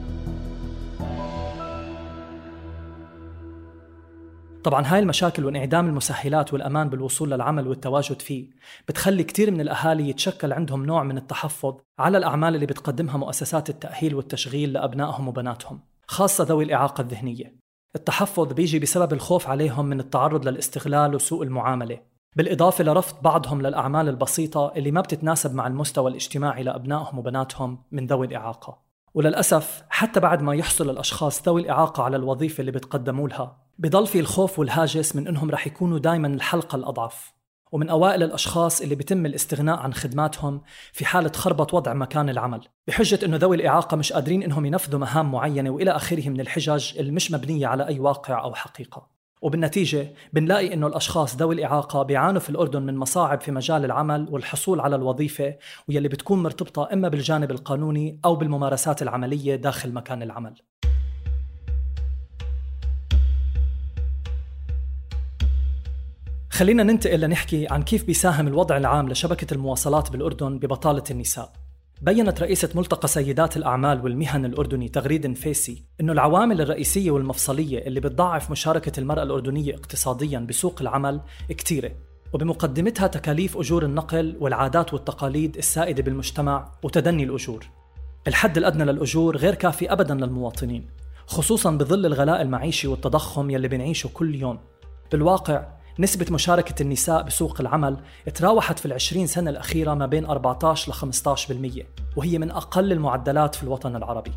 طبعا 4.64 4.86
هاي 4.86 4.98
المشاكل 4.98 5.44
وانعدام 5.44 5.88
المسهلات 5.88 6.52
والأمان 6.52 6.88
بالوصول 6.88 7.30
للعمل 7.30 7.68
والتواجد 7.68 8.22
فيه 8.22 8.50
بتخلي 8.88 9.24
كثير 9.24 9.50
من 9.50 9.60
الأهالي 9.60 10.08
يتشكل 10.08 10.52
عندهم 10.52 10.86
نوع 10.86 11.02
من 11.02 11.18
التحفظ 11.18 11.76
على 11.98 12.18
الأعمال 12.18 12.54
اللي 12.54 12.66
بتقدمها 12.66 13.16
مؤسسات 13.16 13.70
التأهيل 13.70 14.14
والتشغيل 14.14 14.72
لأبنائهم 14.72 15.28
وبناتهم 15.28 15.80
خاصة 16.06 16.44
ذوي 16.44 16.64
الإعاقة 16.64 17.00
الذهنية. 17.00 17.54
التحفظ 17.96 18.52
بيجي 18.52 18.78
بسبب 18.78 19.12
الخوف 19.12 19.48
عليهم 19.48 19.86
من 19.86 20.00
التعرض 20.00 20.48
للاستغلال 20.48 21.14
وسوء 21.14 21.42
المعاملة 21.42 21.98
بالإضافة 22.36 22.84
لرفض 22.84 23.22
بعضهم 23.22 23.62
للأعمال 23.62 24.08
البسيطة 24.08 24.72
اللي 24.76 24.90
ما 24.90 25.00
بتتناسب 25.00 25.54
مع 25.54 25.66
المستوى 25.66 26.10
الاجتماعي 26.10 26.62
لأبنائهم 26.62 27.18
وبناتهم 27.18 27.82
من 27.92 28.06
ذوي 28.06 28.26
الإعاقة. 28.26 28.78
وللأسف 29.14 29.84
حتى 29.88 30.20
بعد 30.20 30.42
ما 30.42 30.54
يحصل 30.54 30.90
الأشخاص 30.90 31.48
ذوي 31.48 31.62
الإعاقة 31.62 32.02
على 32.02 32.16
الوظيفة 32.16 32.60
اللي 32.60 32.72
بتقدموا 32.72 33.28
لها 33.28 33.56
بضل 33.80 34.06
في 34.06 34.20
الخوف 34.20 34.58
والهاجس 34.58 35.16
من 35.16 35.28
أنهم 35.28 35.50
رح 35.50 35.66
يكونوا 35.66 35.98
دايما 35.98 36.28
الحلقة 36.28 36.76
الأضعف. 36.76 37.32
ومن 37.72 37.88
أوائل 37.88 38.22
الأشخاص 38.22 38.80
اللي 38.80 38.94
بيتم 38.94 39.26
الاستغناء 39.26 39.78
عن 39.78 39.94
خدماتهم 39.94 40.62
في 40.92 41.04
حالة 41.04 41.32
خربط 41.32 41.74
وضع 41.74 41.94
مكان 41.94 42.28
العمل. 42.28 42.60
بحجة 42.86 43.18
أنه 43.24 43.36
ذوي 43.36 43.56
الإعاقة 43.56 43.96
مش 43.96 44.12
قادرين 44.12 44.42
أنهم 44.42 44.66
ينفذوا 44.66 45.00
مهام 45.00 45.32
معينة 45.32 45.70
وإلى 45.70 45.90
آخره 45.90 46.28
من 46.28 46.40
الحجج 46.40 46.98
المش 46.98 47.32
مبنية 47.32 47.66
على 47.66 47.86
أي 47.86 47.98
واقع 47.98 48.44
أو 48.44 48.54
حقيقة. 48.54 49.06
وبالنتيجة 49.42 50.12
بنلاقي 50.32 50.74
أنه 50.74 50.86
الأشخاص 50.86 51.36
ذوي 51.36 51.54
الإعاقة 51.54 52.02
بيعانوا 52.02 52.40
في 52.40 52.50
الأردن 52.50 52.82
من 52.82 52.96
مصاعب 52.96 53.40
في 53.40 53.52
مجال 53.52 53.84
العمل 53.84 54.28
والحصول 54.30 54.80
على 54.80 54.96
الوظيفة 54.96 55.54
ويلي 55.88 56.08
بتكون 56.08 56.42
مرتبطة 56.42 56.88
إما 56.92 57.08
بالجانب 57.08 57.50
القانوني 57.50 58.20
أو 58.24 58.36
بالممارسات 58.36 59.02
العملية 59.02 59.56
داخل 59.56 59.92
مكان 59.92 60.22
العمل. 60.22 60.54
خلينا 66.60 66.82
ننتقل 66.82 67.20
لنحكي 67.20 67.66
عن 67.70 67.82
كيف 67.82 68.04
بيساهم 68.04 68.46
الوضع 68.46 68.76
العام 68.76 69.08
لشبكة 69.08 69.54
المواصلات 69.54 70.10
بالأردن 70.10 70.58
ببطالة 70.58 71.02
النساء. 71.10 71.52
بينت 72.02 72.42
رئيسة 72.42 72.68
ملتقى 72.74 73.08
سيدات 73.08 73.56
الأعمال 73.56 74.04
والمهن 74.04 74.44
الأردني 74.44 74.88
تغريد 74.88 75.26
نفيسي 75.26 75.84
أنه 76.00 76.12
العوامل 76.12 76.60
الرئيسية 76.60 77.10
والمفصلية 77.10 77.86
اللي 77.86 78.00
بتضاعف 78.00 78.50
مشاركة 78.50 79.00
المرأة 79.00 79.22
الأردنية 79.22 79.74
اقتصاديا 79.74 80.38
بسوق 80.38 80.80
العمل 80.80 81.20
كتيرة 81.48 81.90
وبمقدمتها 82.32 83.06
تكاليف 83.06 83.56
أجور 83.56 83.84
النقل 83.84 84.36
والعادات 84.40 84.94
والتقاليد 84.94 85.56
السائدة 85.56 86.02
بالمجتمع 86.02 86.72
وتدني 86.82 87.24
الأجور. 87.24 87.66
الحد 88.28 88.58
الأدنى 88.58 88.84
للأجور 88.84 89.36
غير 89.36 89.54
كافي 89.54 89.92
أبدا 89.92 90.14
للمواطنين 90.14 90.86
خصوصا 91.26 91.70
بظل 91.70 92.06
الغلاء 92.06 92.42
المعيشي 92.42 92.88
والتضخم 92.88 93.50
يلي 93.50 93.68
بنعيشه 93.68 94.10
كل 94.14 94.34
يوم. 94.34 94.58
بالواقع 95.12 95.79
نسبة 96.00 96.26
مشاركة 96.30 96.82
النساء 96.82 97.22
بسوق 97.22 97.60
العمل 97.60 97.96
تراوحت 98.34 98.78
في 98.78 98.86
العشرين 98.86 99.26
سنة 99.26 99.50
الأخيرة 99.50 99.94
ما 99.94 100.06
بين 100.06 100.24
14 100.24 100.92
ل 100.92 100.94
15% 100.94 101.84
وهي 102.16 102.38
من 102.38 102.50
أقل 102.50 102.92
المعدلات 102.92 103.54
في 103.54 103.62
الوطن 103.62 103.96
العربي. 103.96 104.32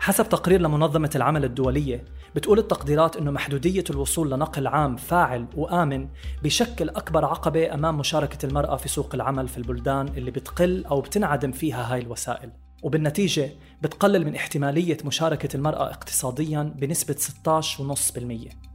حسب 0.00 0.28
تقرير 0.28 0.60
لمنظمة 0.60 1.10
العمل 1.16 1.44
الدولية 1.44 2.04
بتقول 2.34 2.58
التقديرات 2.58 3.16
أنه 3.16 3.30
محدودية 3.30 3.84
الوصول 3.90 4.30
لنقل 4.30 4.66
عام 4.66 4.96
فاعل 4.96 5.46
وآمن 5.56 6.08
بشكل 6.42 6.88
أكبر 6.88 7.24
عقبة 7.24 7.74
أمام 7.74 7.98
مشاركة 7.98 8.46
المرأة 8.46 8.76
في 8.76 8.88
سوق 8.88 9.14
العمل 9.14 9.48
في 9.48 9.58
البلدان 9.58 10.08
اللي 10.08 10.30
بتقل 10.30 10.84
أو 10.84 11.00
بتنعدم 11.00 11.52
فيها 11.52 11.92
هاي 11.94 12.00
الوسائل. 12.00 12.50
وبالنتيجة 12.82 13.50
بتقلل 13.82 14.24
من 14.24 14.34
احتمالية 14.34 14.98
مشاركة 15.04 15.56
المرأة 15.56 15.90
اقتصاديا 15.90 16.62
بنسبة 16.62 17.16
16.5% 17.16 18.69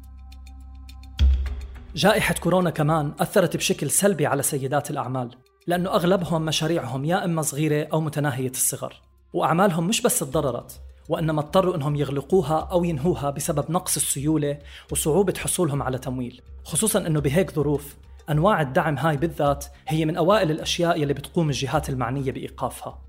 جائحة 1.95 2.35
كورونا 2.35 2.69
كمان 2.69 3.13
أثرت 3.19 3.57
بشكل 3.57 3.89
سلبي 3.89 4.25
على 4.25 4.43
سيدات 4.43 4.91
الأعمال 4.91 5.29
لأنه 5.67 5.89
أغلبهم 5.89 6.45
مشاريعهم 6.45 7.05
يا 7.05 7.25
إما 7.25 7.41
صغيرة 7.41 7.87
أو 7.93 8.01
متناهية 8.01 8.49
الصغر 8.49 9.01
وأعمالهم 9.33 9.87
مش 9.87 10.01
بس 10.01 10.19
تضررت 10.19 10.81
وإنما 11.09 11.41
اضطروا 11.41 11.75
أنهم 11.75 11.95
يغلقوها 11.95 12.67
أو 12.71 12.83
ينهوها 12.83 13.29
بسبب 13.29 13.71
نقص 13.71 13.95
السيولة 13.95 14.57
وصعوبة 14.91 15.33
حصولهم 15.37 15.83
على 15.83 15.97
تمويل 15.97 16.41
خصوصا 16.63 17.07
أنه 17.07 17.21
بهيك 17.21 17.51
ظروف 17.51 17.95
أنواع 18.29 18.61
الدعم 18.61 18.97
هاي 18.97 19.17
بالذات 19.17 19.65
هي 19.87 20.05
من 20.05 20.17
أوائل 20.17 20.51
الأشياء 20.51 21.01
يلي 21.01 21.13
بتقوم 21.13 21.49
الجهات 21.49 21.89
المعنية 21.89 22.31
بإيقافها. 22.31 23.01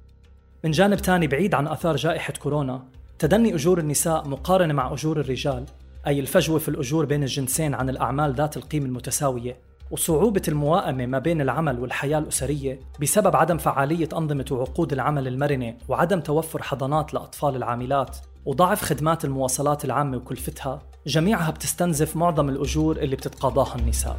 من 0.65 0.71
جانب 0.71 0.99
تاني 0.99 1.27
بعيد 1.27 1.55
عن 1.55 1.69
آثار 1.69 1.97
جائحة 1.97 2.33
كورونا 2.33 2.85
تدني 3.19 3.55
أجور 3.55 3.79
النساء 3.79 4.29
مقارنة 4.29 4.75
مع 4.75 4.93
أجور 4.93 5.21
الرجال 5.21 5.67
أي 6.07 6.21
الفجوة 6.21 6.59
في 6.59 6.69
الأجور 6.69 7.05
بين 7.05 7.23
الجنسين 7.23 7.75
عن 7.75 7.91
الأعمال 7.91 8.35
ذات 8.35 8.57
القيمة 8.57 8.87
المتساوية 8.87 9.57
وصعوبة 9.91 10.43
المواءمة 10.49 11.07
ما 11.07 11.19
بين 11.19 11.41
العمل 11.41 11.81
والحياة 11.81 12.19
الأسرية 12.19 12.81
بسبب 13.01 13.37
عدم 13.37 13.59
فعالية 13.59 14.09
أنظمة 14.13 14.45
وعقود 14.51 14.93
العمل 14.93 15.29
المرنة 15.29 15.77
وعدم 15.89 16.21
توفر 16.21 16.63
حضانات 16.63 17.15
لأطفال 17.15 17.57
العاملات 17.57 18.17
وضعف 18.45 18.83
خدمات 18.83 19.25
المواصلات 19.25 19.85
العامة 19.85 20.17
وكلفتها 20.17 20.83
جميعها 21.07 21.51
بتستنزف 21.51 22.17
معظم 22.17 22.49
الأجور 22.49 22.97
اللي 22.97 23.17
بتتقاضاها 23.17 23.77
النساء. 23.77 24.17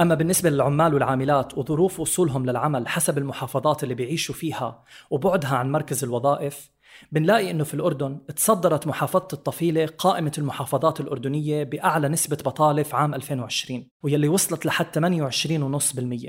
أما 0.00 0.14
بالنسبة 0.14 0.50
للعمال 0.50 0.94
والعاملات 0.94 1.58
وظروف 1.58 2.00
وصولهم 2.00 2.46
للعمل 2.46 2.88
حسب 2.88 3.18
المحافظات 3.18 3.82
اللي 3.82 3.94
بيعيشوا 3.94 4.34
فيها 4.34 4.82
وبعدها 5.10 5.56
عن 5.56 5.72
مركز 5.72 6.04
الوظائف 6.04 6.71
بنلاقي 7.12 7.50
إنه 7.50 7.64
في 7.64 7.74
الأردن 7.74 8.18
تصدرت 8.36 8.86
محافظة 8.86 9.28
الطفيلة 9.32 9.86
قائمة 9.86 10.32
المحافظات 10.38 11.00
الأردنية 11.00 11.64
بأعلى 11.64 12.08
نسبة 12.08 12.36
بطالة 12.36 12.82
في 12.82 12.96
عام 12.96 13.14
2020 13.14 13.86
واللي 14.02 14.28
وصلت 14.28 14.66
لحد 14.66 14.86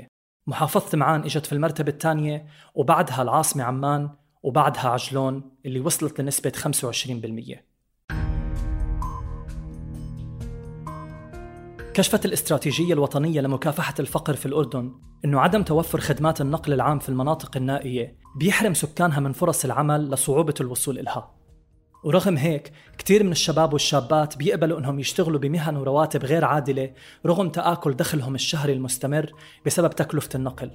28.5% 0.02 0.06
محافظة 0.46 0.98
معان 0.98 1.22
إجت 1.22 1.46
في 1.46 1.52
المرتبة 1.52 1.92
الثانية 1.92 2.46
وبعدها 2.74 3.22
العاصمة 3.22 3.64
عمان 3.64 4.10
وبعدها 4.42 4.88
عجلون 4.88 5.56
اللي 5.66 5.80
وصلت 5.80 6.20
لنسبة 6.20 6.52
25% 7.54 7.73
كشفت 11.94 12.24
الاستراتيجية 12.24 12.92
الوطنية 12.94 13.40
لمكافحة 13.40 13.94
الفقر 14.00 14.34
في 14.34 14.46
الأردن 14.46 14.92
أنه 15.24 15.40
عدم 15.40 15.62
توفر 15.62 16.00
خدمات 16.00 16.40
النقل 16.40 16.72
العام 16.72 16.98
في 16.98 17.08
المناطق 17.08 17.56
النائية 17.56 18.16
بيحرم 18.36 18.74
سكانها 18.74 19.20
من 19.20 19.32
فرص 19.32 19.64
العمل 19.64 20.10
لصعوبة 20.10 20.54
الوصول 20.60 20.98
إلها. 20.98 21.34
ورغم 22.04 22.36
هيك 22.36 22.72
كتير 22.98 23.24
من 23.24 23.32
الشباب 23.32 23.72
والشابات 23.72 24.36
بيقبلوا 24.36 24.78
إنهم 24.78 25.00
يشتغلوا 25.00 25.40
بمهن 25.40 25.76
ورواتب 25.76 26.24
غير 26.24 26.44
عادلة 26.44 26.92
رغم 27.26 27.48
تآكل 27.48 27.94
دخلهم 27.94 28.34
الشهري 28.34 28.72
المستمر 28.72 29.32
بسبب 29.66 29.90
تكلفة 29.90 30.30
النقل. 30.34 30.70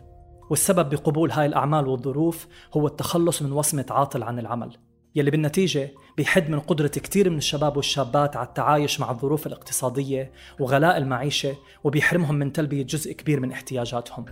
والسبب 0.50 0.90
بقبول 0.90 1.32
هاي 1.32 1.46
الأعمال 1.46 1.88
والظروف 1.88 2.48
هو 2.74 2.88
التخلص 2.88 3.42
من 3.42 3.52
وصمة 3.52 3.86
عاطل 3.90 4.24
عن 4.24 4.40
العمل. 4.40 4.78
يلي 5.20 5.32
بالنتيجة 5.32 5.92
بيحد 6.18 6.50
من 6.50 6.60
قدرة 6.60 6.88
كتير 6.88 7.30
من 7.30 7.38
الشباب 7.38 7.78
والشابات 7.78 8.36
على 8.36 8.48
التعايش 8.48 9.00
مع 9.00 9.12
الظروف 9.12 9.48
الاقتصادية 9.48 10.32
وغلاء 10.60 10.98
المعيشة 10.98 11.56
وبيحرمهم 11.84 12.36
من 12.36 12.54
تلبية 12.54 12.84
جزء 12.84 13.12
كبير 13.14 13.40
من 13.40 13.52
احتياجاتهم. 13.52 14.26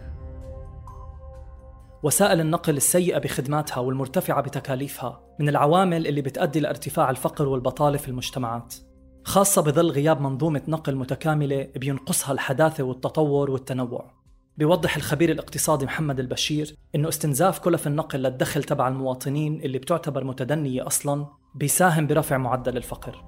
وسائل 2.03 2.39
النقل 2.39 2.77
السيئة 2.77 3.17
بخدماتها 3.17 3.79
والمرتفعة 3.79 4.41
بتكاليفها 4.41 5.21
من 5.39 5.49
العوامل 5.49 6.07
اللي 6.07 6.21
بتؤدي 6.21 6.59
لارتفاع 6.59 7.09
الفقر 7.09 7.47
والبطالة 7.47 7.97
في 7.97 8.07
المجتمعات 8.07 8.75
خاصة 9.23 9.61
بظل 9.61 9.91
غياب 9.91 10.21
منظومة 10.21 10.61
نقل 10.67 10.95
متكاملة 10.95 11.67
بينقصها 11.75 12.31
الحداثة 12.31 12.83
والتطور 12.83 13.51
والتنوع. 13.51 14.16
بيوضح 14.57 14.95
الخبير 14.95 15.31
الاقتصادي 15.31 15.85
محمد 15.85 16.19
البشير 16.19 16.75
إنه 16.95 17.09
استنزاف 17.09 17.59
كلف 17.59 17.87
النقل 17.87 18.19
للدخل 18.19 18.63
تبع 18.63 18.87
المواطنين 18.87 19.61
اللي 19.61 19.77
بتعتبر 19.77 20.23
متدنية 20.23 20.87
أصلا 20.87 21.25
بيساهم 21.55 22.07
برفع 22.07 22.37
معدل 22.37 22.77
الفقر. 22.77 23.23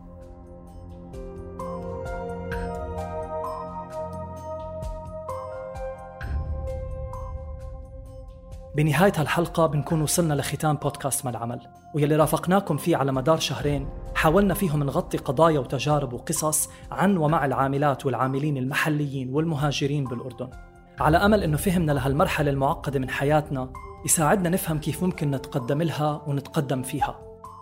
بنهاية 8.76 9.14
هالحلقة 9.16 9.66
بنكون 9.66 10.02
وصلنا 10.02 10.34
لختام 10.34 10.76
بودكاست 10.76 11.26
ما 11.26 11.32
العمل 11.32 11.60
ويلي 11.96 12.16
رافقناكم 12.16 12.78
فيه 12.78 12.98
على 12.98 13.12
مدار 13.12 13.40
شهرين 13.40 13.90
حاولنا 14.16 14.54
فيهم 14.54 14.84
نغطي 14.84 15.18
قضايا 15.18 15.60
وتجارب 15.60 16.14
وقصص 16.14 16.70
عن 16.92 17.18
ومع 17.18 17.46
العاملات 17.46 18.06
والعاملين 18.06 18.58
المحليين 18.58 19.30
والمهاجرين 19.34 20.04
بالأردن. 20.04 20.50
على 21.00 21.18
أمل 21.18 21.44
أنه 21.44 21.58
فهمنا 21.58 21.92
لهالمرحلة 21.92 22.52
المعقدة 22.52 23.00
من 23.00 23.10
حياتنا 23.10 23.70
يساعدنا 24.06 24.50
نفهم 24.50 24.80
كيف 24.80 25.04
ممكن 25.04 25.32
نتقدم 25.32 25.82
لها 25.82 26.22
ونتقدم 26.28 26.84
فيها 26.84 27.20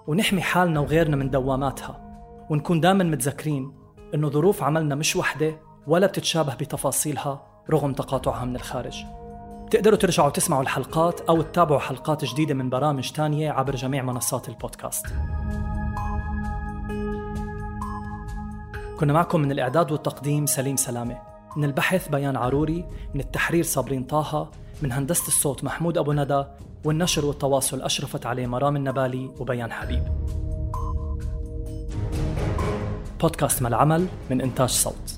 ونحمي 0.08 0.42
حالنا 0.42 0.80
وغيرنا 0.80 1.16
من 1.16 1.30
دواماتها 1.30 2.02
ونكون 2.50 2.80
دائما 2.80 3.04
متذكرين 3.04 3.74
أنه 4.14 4.30
ظروف 4.30 4.64
عملنا 4.64 4.96
مش 4.96 5.16
وحدة 5.16 5.60
ولا 5.88 6.08
بتتشابه 6.08 6.56
بتفاصيلها 6.56 7.44
رغم 7.70 7.94
تقاطعها 7.94 8.46
من 8.46 8.56
الخارج. 8.56 9.06
بتقدروا 9.66 9.98
ترجعوا 9.98 10.30
تسمعوا 10.30 10.62
الحلقات 10.62 11.22
أو 11.22 11.42
تتابعوا 11.42 11.80
حلقات 11.80 12.26
جديدة 12.26 12.54
من 12.54 12.70
برامج 12.70 13.12
تانية 13.12 13.52
عبر 13.52 13.76
جميع 13.76 14.04
منصات 14.04 14.50
البودكاست. 14.50 15.08
كنا 19.00 19.14
معكم 19.14 19.40
من 19.40 19.52
الإعداد 19.52 19.92
والتقديم 19.92 20.46
سليم 20.46 20.76
سلامة. 20.76 21.37
من 21.58 21.64
البحث 21.64 22.08
بيان 22.08 22.36
عروري 22.36 22.86
من 23.14 23.20
التحرير 23.20 23.64
صابرين 23.64 24.04
طه 24.04 24.52
من 24.82 24.92
هندسة 24.92 25.28
الصوت 25.28 25.64
محمود 25.64 25.98
أبو 25.98 26.14
ندى 26.14 26.44
والنشر 26.84 27.26
والتواصل 27.26 27.82
أشرفت 27.82 28.26
عليه 28.26 28.48
مرام 28.48 28.76
النبالي 28.76 29.32
وبيان 29.40 29.72
حبيب. 29.72 30.04
بودكاست 33.22 33.62
ما 33.62 33.68
العمل 33.68 34.08
من 34.30 34.42
إنتاج 34.42 34.70
صوت. 34.70 35.17